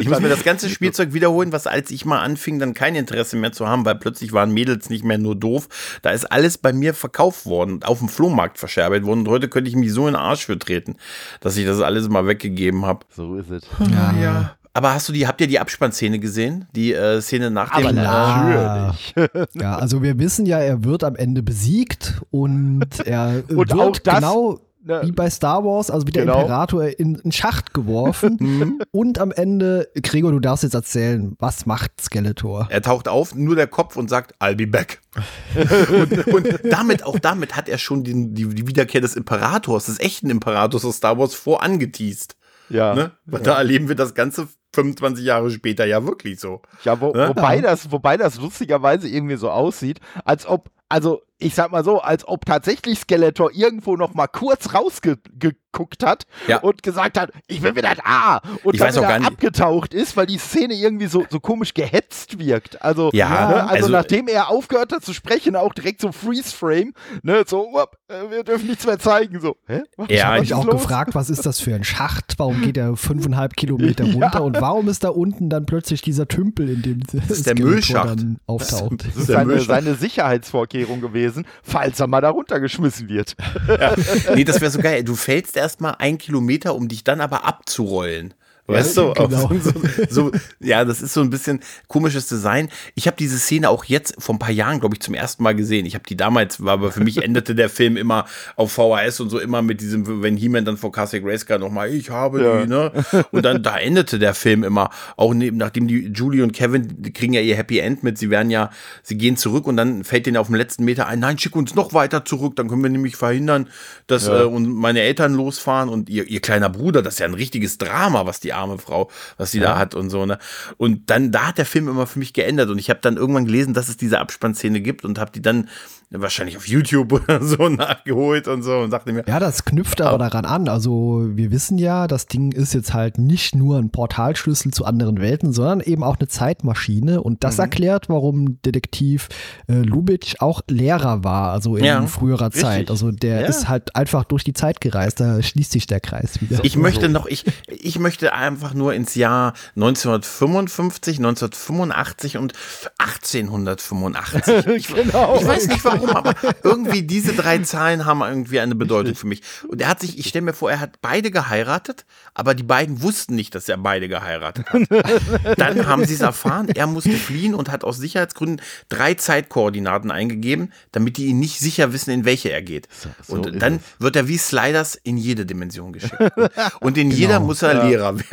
[0.00, 3.36] ich muss mir das ganze Spielzeug wiederholen, was als ich mal anfing, dann kein Interesse
[3.36, 5.68] mehr zu haben, weil plötzlich waren Mädels nicht mehr nur doof.
[6.02, 9.68] Da ist alles bei mir verkauft worden, auf dem Flohmarkt verscherbelt worden und heute könnte
[9.70, 10.96] ich mich so in den Arsch für treten,
[11.40, 13.06] dass ich das alles mal weggegeben gegeben habe.
[13.10, 13.64] So ist es.
[13.90, 14.56] Ja, ja.
[14.72, 16.66] Aber hast du die, habt ihr die Abspannszene gesehen?
[16.74, 17.86] Die äh, Szene nach dem.
[17.86, 19.14] Aber natürlich.
[19.54, 24.16] ja, also wir wissen ja, er wird am Ende besiegt und er und wird das,
[24.16, 26.32] genau Ne, Wie bei Star Wars, also wird genau.
[26.32, 28.82] der Imperator in einen Schacht geworfen mhm.
[28.92, 32.66] und am Ende, Gregor, du darfst jetzt erzählen, was macht Skeletor?
[32.70, 35.02] Er taucht auf, nur der Kopf und sagt, I'll be back.
[35.90, 40.00] und, und, damit, auch damit hat er schon die, die, die, Wiederkehr des Imperators, des
[40.00, 42.36] echten Imperators aus Star Wars vorangeteased.
[42.70, 42.94] Ja.
[42.94, 43.10] Ne?
[43.26, 43.44] Weil ja.
[43.44, 46.62] da erleben wir das Ganze 25 Jahre später ja wirklich so.
[46.84, 47.28] Ja, wo, ne?
[47.28, 52.00] wobei, das, wobei das lustigerweise irgendwie so aussieht, als ob, also ich sag mal so,
[52.00, 56.58] als ob tatsächlich Skeletor irgendwo noch mal kurz rausgeguckt hat ja.
[56.58, 60.38] und gesagt hat, ich bin wieder da und ich dann wieder abgetaucht ist, weil die
[60.38, 62.82] Szene irgendwie so, so komisch gehetzt wirkt.
[62.82, 66.92] Also, ja, ne, also, also, nachdem er aufgehört hat zu sprechen, auch direkt so Freeze-Frame,
[67.22, 69.82] ne, so, up, äh, wir dürfen nichts mehr zeigen, so, hä?
[69.96, 70.82] Was ja, ich habe auch los?
[70.82, 72.34] gefragt, was ist das für ein Schacht?
[72.36, 74.40] Warum geht er fünfeinhalb Kilometer runter ja.
[74.40, 78.18] und warum ist da unten dann plötzlich dieser Tümpel, in dem das ist der Müllschacht
[78.46, 79.00] auftaucht?
[79.00, 83.36] Das ist, das ist seine, seine Sicherheitsvorkehrung gewesen gewesen, falls er mal da runtergeschmissen wird.
[83.80, 83.94] Ja.
[84.34, 85.04] Nee, das wäre so geil.
[85.04, 88.34] Du fällst erst mal einen Kilometer, um dich dann aber abzurollen.
[88.72, 89.12] Weißt du?
[89.12, 89.50] Genau.
[89.60, 92.68] So, so, ja, das ist so ein bisschen komisches Design.
[92.94, 95.54] Ich habe diese Szene auch jetzt vor ein paar Jahren, glaube ich, zum ersten Mal
[95.54, 95.86] gesehen.
[95.86, 99.30] Ich habe die damals, war aber für mich endete der Film immer auf VHS und
[99.30, 102.62] so immer mit diesem, wenn He-Man dann vor Castle Grayskull nochmal, ich habe ja.
[102.62, 102.92] die, ne?
[103.30, 104.90] Und dann, da endete der Film immer.
[105.16, 108.30] Auch neben, nachdem die Julie und Kevin, die kriegen ja ihr Happy End mit, sie
[108.30, 108.70] werden ja,
[109.02, 111.74] sie gehen zurück und dann fällt denen auf dem letzten Meter ein, nein, schick uns
[111.74, 113.68] noch weiter zurück, dann können wir nämlich verhindern,
[114.06, 114.42] dass ja.
[114.42, 117.78] äh, und meine Eltern losfahren und ihr, ihr kleiner Bruder, das ist ja ein richtiges
[117.78, 119.72] Drama, was die arme Frau was die ja.
[119.72, 120.38] da hat und so, ne?
[120.76, 123.46] Und dann, da hat der Film immer für mich geändert und ich habe dann irgendwann
[123.46, 125.68] gelesen, dass es diese Abspannszene gibt und habe die dann
[126.10, 129.24] wahrscheinlich auf YouTube oder so nachgeholt und so und sagte mir.
[129.26, 130.68] Ja, das knüpft aber daran an.
[130.68, 135.20] Also wir wissen ja, das Ding ist jetzt halt nicht nur ein Portalschlüssel zu anderen
[135.20, 137.62] Welten, sondern eben auch eine Zeitmaschine und das mhm.
[137.62, 139.28] erklärt, warum Detektiv
[139.68, 142.62] äh, Lubitsch auch Lehrer war, also in ja, früherer richtig.
[142.62, 142.90] Zeit.
[142.90, 143.46] Also der ja.
[143.46, 146.60] ist halt einfach durch die Zeit gereist, da schließt sich der Kreis wieder.
[146.62, 152.52] Ich möchte noch, ich, ich möchte einfach nur ins Jahr 1955, 1985 und
[152.98, 154.66] 1885.
[154.80, 155.38] Ich, genau.
[155.38, 159.42] ich weiß nicht warum aber irgendwie diese drei Zahlen haben irgendwie eine Bedeutung für mich.
[159.68, 163.02] Und er hat sich, ich stelle mir vor, er hat beide geheiratet, aber die beiden
[163.02, 165.58] wussten nicht, dass er beide geheiratet hat.
[165.58, 170.72] Dann haben sie es erfahren, er musste fliehen und hat aus Sicherheitsgründen drei Zeitkoordinaten eingegeben,
[170.92, 172.88] damit die ihn nicht sicher wissen, in welche er geht.
[173.26, 176.16] So, und dann wird er wie Sliders in jede Dimension geschickt.
[176.80, 177.84] Und in genau, jeder muss er ja.
[177.86, 178.26] Lehrer werden.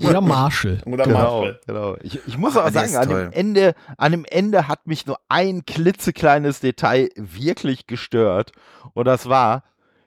[0.00, 0.82] Oder Marshall.
[0.84, 1.60] Oder genau, Marshall.
[1.66, 1.96] Genau.
[2.02, 5.64] Ich, ich muss auch sagen, an dem, Ende, an dem Ende hat mich nur ein
[5.64, 8.52] klitzekleines Detail Detail wirklich gestört.
[8.94, 9.64] Und das war,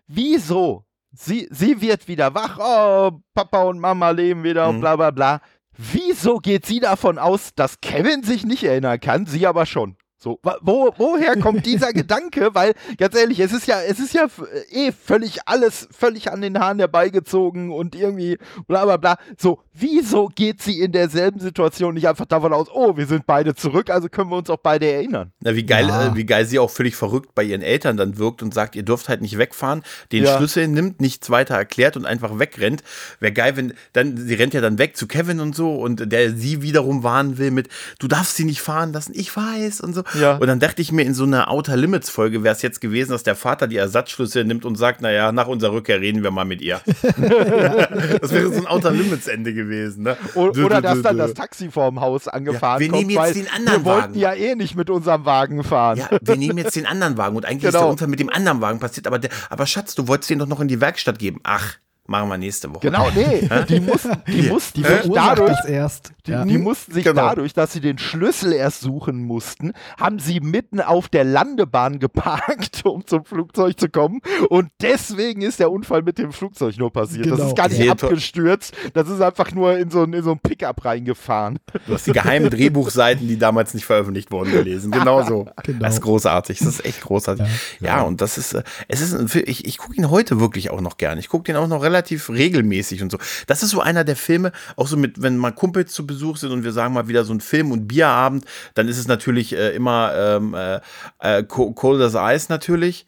[0.07, 0.86] wieso?
[1.13, 4.82] Sie, sie wird wieder wach, oh, Papa und Mama leben wieder und mhm.
[4.82, 5.41] bla bla bla.
[5.78, 9.95] Wieso geht sie davon aus, dass Kevin sich nicht erinnern kann, sie aber schon?
[10.18, 12.55] So, wo, woher kommt dieser Gedanke?
[12.55, 14.28] Weil, ganz ehrlich, es ist ja, es ist ja
[14.72, 18.38] eh völlig alles völlig an den Haaren herbeigezogen und irgendwie
[18.68, 19.18] bla bla bla.
[19.38, 23.55] So, wieso geht sie in derselben Situation nicht einfach davon aus, oh, wir sind beide
[23.55, 25.32] zurück, also können wir uns auch beide erinnern?
[25.41, 26.07] Na, wie geil, ja.
[26.07, 28.84] äh, wie geil sie auch völlig verrückt bei ihren Eltern dann wirkt und sagt, ihr
[28.84, 30.38] dürft halt nicht wegfahren, den ja.
[30.38, 32.84] Schlüssel nimmt, nichts weiter erklärt und einfach wegrennt.
[33.20, 36.32] Wäre geil, wenn dann, sie rennt ja dann weg zu Kevin und so und der
[36.32, 37.68] sie wiederum warnen will mit,
[37.99, 40.05] du darfst sie nicht fahren lassen, ich weiß und so.
[40.14, 40.38] Ja.
[40.38, 43.12] Und dann dachte ich mir, in so einer Outer Limits Folge wäre es jetzt gewesen,
[43.12, 46.45] dass der Vater die Ersatzschlüssel nimmt und sagt, naja, nach unserer Rückkehr reden wir mal
[46.45, 46.82] mit ihr.
[47.06, 50.03] das wäre so ein Outer Limits Ende gewesen.
[50.03, 50.18] Ne?
[50.36, 53.80] Oder, dass dann das Taxi vorm Haus angefahren ja, wir kommt, nehmen jetzt den anderen
[53.80, 54.20] wir wollten Wagen.
[54.20, 55.97] ja eh nicht mit unserem Wagen fahren.
[55.97, 57.78] Ja, wir nehmen jetzt den anderen Wagen und eigentlich genau.
[57.78, 57.89] ist der.
[57.89, 60.60] Unfall mit dem anderen Wagen passiert, aber, der, aber Schatz, du wolltest den doch noch
[60.60, 61.39] in die Werkstatt geben.
[61.43, 61.76] Ach,
[62.08, 62.82] Machen wir nächste Woche.
[62.82, 66.45] Genau, nee, die mussten, die mussten die sich dadurch, erst, die, ja.
[66.45, 67.30] die, mussten sich genau.
[67.30, 72.82] dadurch, dass sie den Schlüssel erst suchen mussten, haben sie mitten auf der Landebahn geparkt,
[72.86, 74.22] um zum Flugzeug zu kommen.
[74.49, 77.24] Und deswegen ist der Unfall mit dem Flugzeug nur passiert.
[77.24, 77.38] Genau.
[77.38, 80.39] Das ist gar nicht Sehr abgestürzt, das ist einfach nur in so, in so ein
[80.39, 81.58] Pickup reingefahren.
[81.88, 84.91] Du hast die geheimen Drehbuchseiten, die damals nicht veröffentlicht wurden, gelesen.
[84.91, 85.47] Genau so.
[85.66, 85.80] Genau.
[85.80, 86.60] Das ist großartig.
[86.60, 87.47] Das ist echt großartig.
[87.80, 90.70] Ja, ja und das ist, äh, es ist, ein, ich, ich gucke ihn heute wirklich
[90.70, 91.20] auch noch gerne.
[91.20, 93.18] Ich gucke den auch noch relativ relativ regelmäßig und so.
[93.48, 96.52] Das ist so einer der Filme, auch so mit, wenn mal Kumpels zu Besuch sind
[96.52, 99.74] und wir sagen mal wieder so ein Film- und Bierabend, dann ist es natürlich äh,
[99.76, 100.82] immer ähm, äh,
[101.20, 103.08] äh Cold as Ice natürlich,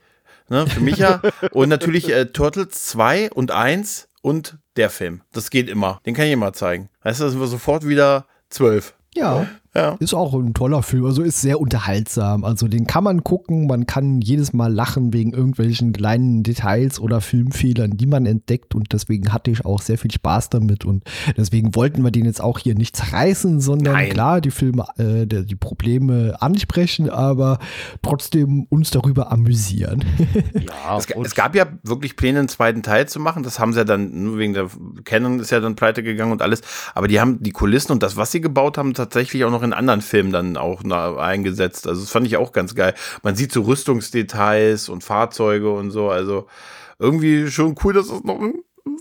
[0.50, 1.22] ne, für mich ja.
[1.52, 5.22] und natürlich äh, Turtles 2 und 1 und der Film.
[5.34, 6.02] Das geht immer.
[6.06, 6.90] Den kann ich immer zeigen.
[7.04, 8.94] Weißt du, da sind wir sofort wieder zwölf.
[9.14, 9.48] Ja.
[9.78, 9.96] Ja.
[10.00, 12.44] Ist auch ein toller Film, also ist sehr unterhaltsam.
[12.44, 17.22] Also den kann man gucken, man kann jedes Mal lachen wegen irgendwelchen kleinen Details oder
[17.22, 21.04] Filmfehlern, die man entdeckt und deswegen hatte ich auch sehr viel Spaß damit und
[21.38, 24.10] deswegen wollten wir den jetzt auch hier nicht zerreißen, sondern Nein.
[24.10, 27.60] klar die Filme, äh, die Probleme ansprechen, aber
[28.02, 30.04] trotzdem uns darüber amüsieren.
[30.58, 33.44] Ja, es, es, gab ja wirklich Pläne, einen zweiten Teil zu machen.
[33.44, 34.68] Das haben sie ja dann, nur wegen der
[35.06, 36.62] Canon ist ja dann pleite gegangen und alles.
[36.94, 39.67] Aber die haben die Kulissen und das, was sie gebaut haben, tatsächlich auch noch in
[39.74, 41.88] anderen Filmen dann auch eingesetzt.
[41.88, 42.94] Also das fand ich auch ganz geil.
[43.24, 46.10] Man sieht so Rüstungsdetails und Fahrzeuge und so.
[46.10, 46.48] Also
[47.00, 48.40] irgendwie schon cool, dass es noch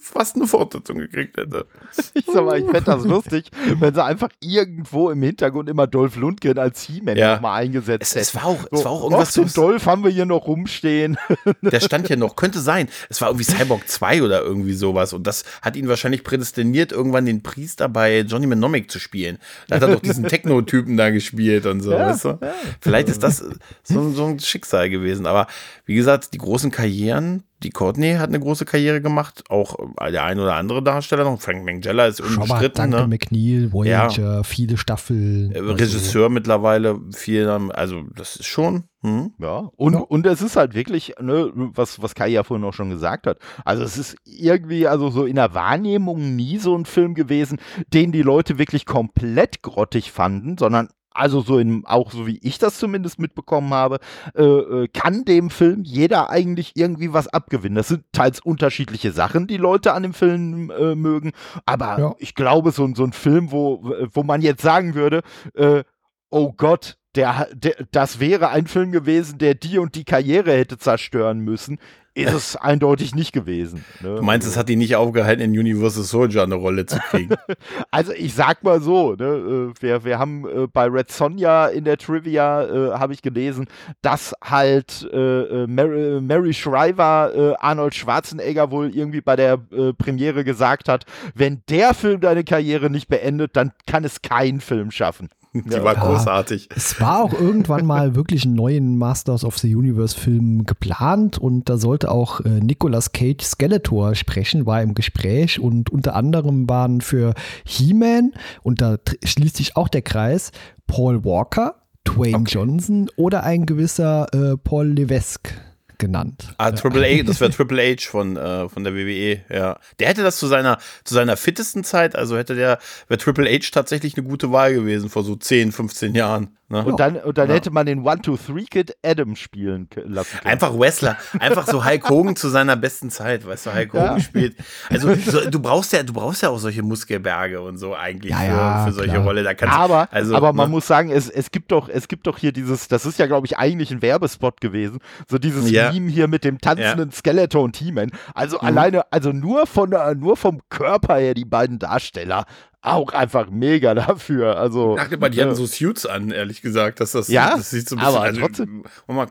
[0.01, 1.67] fast eine Fortsetzung gekriegt hätte.
[2.15, 6.17] Ich sag mal, ich fände das lustig, wenn sie einfach irgendwo im Hintergrund immer Dolph
[6.17, 7.35] Lundgren als He-Man ja.
[7.35, 8.23] nochmal eingesetzt hätten.
[8.23, 9.33] Es, es, war auch, so, es war auch irgendwas.
[9.33, 11.19] Den Dolph haben wir hier noch rumstehen.
[11.63, 12.89] Der stand hier noch, könnte sein.
[13.09, 15.13] Es war irgendwie Cyborg 2 oder irgendwie sowas.
[15.13, 19.39] Und das hat ihn wahrscheinlich prädestiniert, irgendwann den Priester bei Johnny Mnemonic zu spielen.
[19.69, 22.29] Da hat er doch diesen Techno-Typen da gespielt und so, ja, weißt du?
[22.41, 22.55] Ja.
[22.81, 23.45] Vielleicht ist das
[23.83, 25.27] so, so ein Schicksal gewesen.
[25.27, 25.47] Aber
[25.85, 29.77] wie gesagt, die großen Karrieren, die Courtney hat eine große Karriere gemacht, auch
[30.11, 31.41] der ein oder andere Darsteller noch.
[31.41, 32.91] Frank Mangella ist unbestritten.
[32.91, 33.09] Danke ne?
[33.09, 34.43] McNeil, Voyager, ja.
[34.43, 35.53] viele Staffeln.
[35.53, 36.35] Äh, Regisseur also.
[36.35, 38.85] mittlerweile, viel, also das ist schon.
[39.03, 39.33] Hm.
[39.39, 40.01] Ja, und, ja.
[40.01, 43.39] und es ist halt wirklich, ne, was, was Kai ja vorhin auch schon gesagt hat.
[43.65, 47.59] Also es ist irgendwie, also so in der Wahrnehmung nie so ein Film gewesen,
[47.93, 52.59] den die Leute wirklich komplett grottig fanden, sondern also so in, auch so wie ich
[52.59, 53.99] das zumindest mitbekommen habe,
[54.35, 57.77] äh, äh, kann dem Film jeder eigentlich irgendwie was abgewinnen.
[57.77, 61.33] Das sind teils unterschiedliche Sachen, die Leute an dem Film äh, mögen,
[61.65, 62.15] aber ja.
[62.19, 65.23] ich glaube, so, so ein Film, wo, wo man jetzt sagen würde,
[65.55, 65.83] äh,
[66.31, 70.79] oh Gott, der, der, das wäre ein Film gewesen, der die und die Karriere hätte
[70.79, 71.79] zerstören müssen,
[72.17, 73.85] ist es eindeutig nicht gewesen.
[74.01, 74.17] Ne?
[74.17, 77.37] Du meinst, es hat ihn nicht aufgehalten, in Universal Soldier eine Rolle zu kriegen?
[77.91, 81.85] also ich sag mal so, ne, äh, wir, wir haben äh, bei Red Sonja in
[81.85, 83.67] der Trivia, äh, habe ich gelesen,
[84.03, 89.59] dass halt äh, äh Mary, Mary, Shriver äh, Arnold Schwarzenegger wohl irgendwie bei der
[89.99, 91.05] Premiere gesagt hat,
[91.35, 95.29] wenn der Film deine Karriere nicht beendet, dann kann es kein Film schaffen.
[95.65, 95.85] Die ja.
[95.85, 96.69] war großartig.
[96.75, 101.69] Es war auch irgendwann mal wirklich einen neuen Masters of the Universe Film geplant und
[101.69, 107.01] da sollte auch äh, Nicolas Cage Skeletor sprechen, war im Gespräch und unter anderem waren
[107.01, 107.35] für
[107.65, 108.33] He-Man,
[108.63, 110.53] und da schließt sich auch der Kreis,
[110.87, 112.53] Paul Walker, Dwayne okay.
[112.53, 115.51] Johnson oder ein gewisser äh, Paul Levesque
[115.99, 116.55] genannt.
[116.59, 119.79] Ah, Triple A, das wäre Triple H von, äh, von der WWE, ja.
[119.99, 122.79] Der hätte das zu seiner, zu seiner fittesten Zeit, also hätte der,
[123.09, 126.57] wäre Triple H tatsächlich eine gute Wahl gewesen vor so 10, 15 Jahren.
[126.69, 126.85] Ne?
[126.85, 127.55] Und dann, und dann ja.
[127.55, 130.53] hätte man den One-Two-Three-Kid Adam spielen lassen können.
[130.53, 131.17] Einfach Wrestler.
[131.39, 134.21] Einfach so Hulk Hogan zu seiner besten Zeit, weißt du, Hulk Hogan ja.
[134.21, 134.57] spielt.
[134.91, 138.85] Also so, du brauchst ja, du brauchst ja auch solche Muskelberge und so eigentlich ja,
[138.85, 139.45] für, für solche Rolle.
[139.45, 140.73] Da kannst, aber, also, aber man ne?
[140.73, 143.47] muss sagen, es, es gibt doch, es gibt doch hier dieses, das ist ja, glaube
[143.47, 144.99] ich, eigentlich ein Werbespot gewesen.
[145.29, 145.86] So dieses ja.
[145.93, 148.11] Meme hier mit dem tanzenden Skeleton Teaman.
[148.35, 148.67] Also mhm.
[148.67, 152.45] alleine, also nur von nur vom Körper her, die beiden Darsteller
[152.87, 154.57] auch einfach mega dafür.
[154.57, 157.57] Also, ich dachte mal, die äh, hatten so Suits an, ehrlich gesagt, dass das, ja,
[157.57, 158.85] das sieht so ein bisschen, aber also, trotzdem.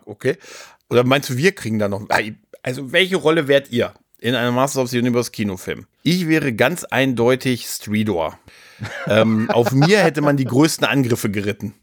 [0.06, 0.38] Okay.
[0.90, 2.06] Oder meinst du, wir kriegen da noch,
[2.62, 5.88] also welche Rolle wärt ihr in einem Masters of the Universe Kinofilm?
[6.04, 8.38] Ich wäre ganz eindeutig Streedor.
[9.08, 11.74] ähm, auf mir hätte man die größten Angriffe geritten.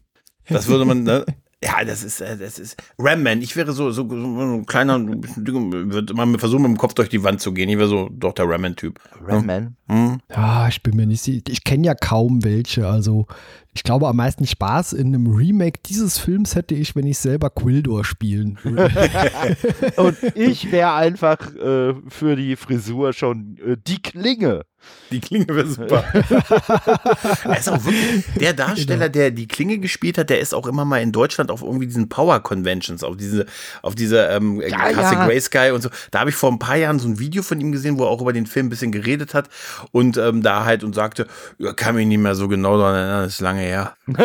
[0.47, 1.25] Das würde man, ne?
[1.63, 3.41] Ja, das ist, äh, das ist Ramman.
[3.41, 7.23] Ich wäre so, so, so ein kleiner, würde mal versuchen, mit dem Kopf durch die
[7.23, 7.69] Wand zu gehen.
[7.69, 8.99] Ich wäre so doch der Ramman-Typ.
[9.25, 9.77] Ramman?
[9.87, 10.19] Hm?
[10.29, 11.43] Ja, ich bin mir nicht sicher.
[11.47, 12.87] Ich kenne ja kaum welche.
[12.87, 13.27] Also,
[13.73, 17.49] ich glaube, am meisten Spaß in einem Remake dieses Films hätte ich, wenn ich selber
[17.49, 18.91] Quildor spielen würde.
[19.95, 24.65] Und ich wäre einfach äh, für die Frisur schon äh, die Klinge.
[25.11, 26.03] Die Klinge wäre super.
[27.43, 29.11] er ist auch wirklich, der Darsteller, genau.
[29.11, 32.09] der die Klinge gespielt hat, der ist auch immer mal in Deutschland auf irgendwie diesen
[32.09, 33.45] Power Conventions, auf diese,
[33.81, 35.25] auf diese ähm, ja, Classic ja.
[35.25, 35.89] Grey Sky und so.
[36.11, 38.09] Da habe ich vor ein paar Jahren so ein Video von ihm gesehen, wo er
[38.09, 39.49] auch über den Film ein bisschen geredet hat
[39.91, 41.27] und ähm, da halt und sagte,
[41.59, 43.95] ja, kann mich nicht mehr so genau daran erinnern, das ist lange her.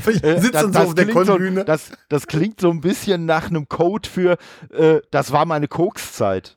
[0.00, 1.60] Sitzt das, so auf der Konbühne.
[1.60, 4.38] So, das, das klingt so ein bisschen nach einem Code für,
[4.72, 6.56] äh, das war meine Kokszeit.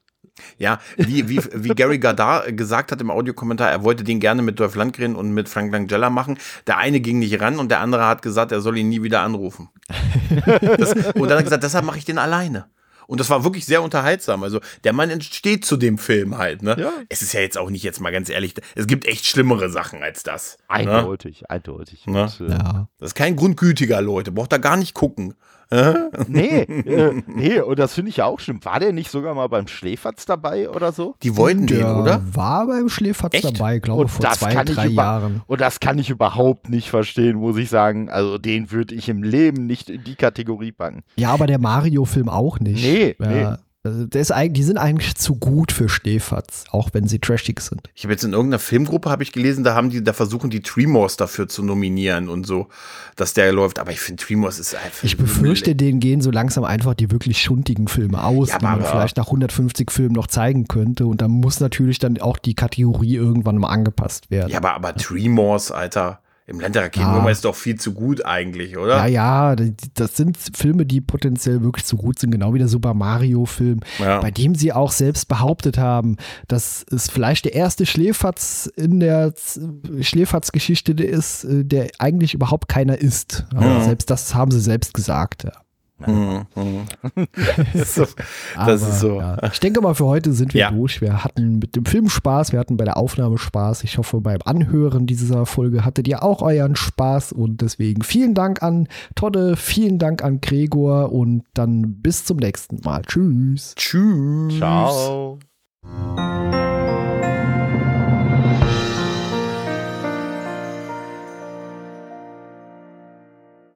[0.57, 4.59] Ja, wie, wie, wie Gary Gardar gesagt hat im Audiokommentar, er wollte den gerne mit
[4.59, 6.37] Dolph Lundgren und mit Frank Langella machen.
[6.67, 9.21] Der eine ging nicht ran und der andere hat gesagt, er soll ihn nie wieder
[9.21, 9.69] anrufen.
[10.61, 12.65] Das, und dann hat er gesagt, deshalb mache ich den alleine.
[13.09, 14.43] Und das war wirklich sehr unterhaltsam.
[14.43, 16.61] Also der Mann entsteht zu dem Film halt.
[16.61, 16.75] Ne?
[16.77, 16.93] Ja.
[17.09, 20.03] Es ist ja jetzt auch nicht jetzt mal ganz ehrlich, es gibt echt schlimmere Sachen
[20.03, 20.59] als das.
[20.69, 20.75] Ne?
[20.75, 21.49] Eindeutig, ne?
[21.49, 22.05] eindeutig.
[22.05, 22.31] Ne?
[22.39, 22.87] Und, äh, ja.
[22.99, 24.31] Das ist kein grundgütiger, Leute.
[24.31, 25.33] Braucht da gar nicht gucken.
[26.27, 28.63] Nee, äh, nee, und das finde ich ja auch schlimm.
[28.63, 31.15] War der nicht sogar mal beim Schläferz dabei oder so?
[31.21, 32.21] Die wollten der den, oder?
[32.33, 33.45] War beim Schläferz Echt?
[33.45, 35.41] dabei, glaube ich, vor zwei, drei Jahren.
[35.47, 38.09] Und das kann ich überhaupt nicht verstehen, muss ich sagen.
[38.09, 41.03] Also den würde ich im Leben nicht in die Kategorie packen.
[41.17, 42.83] Ja, aber der Mario-Film auch nicht.
[42.83, 43.27] Nee, ja.
[43.27, 43.57] nee.
[43.81, 47.89] Also ist die sind eigentlich zu gut für Schläferz, auch wenn sie trashig sind.
[47.95, 50.61] Ich habe jetzt in irgendeiner Filmgruppe habe ich gelesen, da haben die, da versuchen die
[50.61, 52.67] Tremors dafür zu nominieren und so,
[53.15, 53.79] dass der läuft.
[53.79, 55.05] Aber ich finde Tremors ist einfach.
[55.05, 58.83] Ich befürchte, denen gehen so langsam einfach die wirklich schundigen Filme aus, ja, die man
[58.83, 61.05] vielleicht nach 150 Filmen noch zeigen könnte.
[61.05, 64.51] Und da muss natürlich dann auch die Kategorie irgendwann mal angepasst werden.
[64.51, 66.19] Ja, aber, aber Tremors, Alter.
[66.49, 67.31] Im Land der Raketenwürmer ja.
[67.31, 69.05] ist doch viel zu gut eigentlich, oder?
[69.07, 69.55] Ja, ja,
[69.93, 74.19] das sind Filme, die potenziell wirklich zu gut sind, genau wie der Super Mario-Film, ja.
[74.19, 79.33] bei dem sie auch selbst behauptet haben, dass es vielleicht der erste Schläferz in der
[80.01, 83.45] Schläferz-Geschichte ist, äh, der eigentlich überhaupt keiner ist.
[83.53, 83.81] Aber ja.
[83.81, 85.51] selbst das haben sie selbst gesagt, ja.
[86.05, 86.45] Mhm.
[87.73, 88.05] das ist so.
[88.55, 89.19] Das ist so.
[89.19, 89.37] Ja.
[89.51, 90.71] Ich denke mal, für heute sind wir ja.
[90.71, 91.01] durch.
[91.01, 93.83] Wir hatten mit dem Film Spaß, wir hatten bei der Aufnahme Spaß.
[93.83, 98.63] Ich hoffe, beim Anhören dieser Folge hattet ihr auch euren Spaß und deswegen vielen Dank
[98.63, 103.01] an Todde, vielen Dank an Gregor und dann bis zum nächsten Mal.
[103.03, 103.73] Tschüss.
[103.75, 104.57] Tschüss.
[104.57, 105.39] Ciao.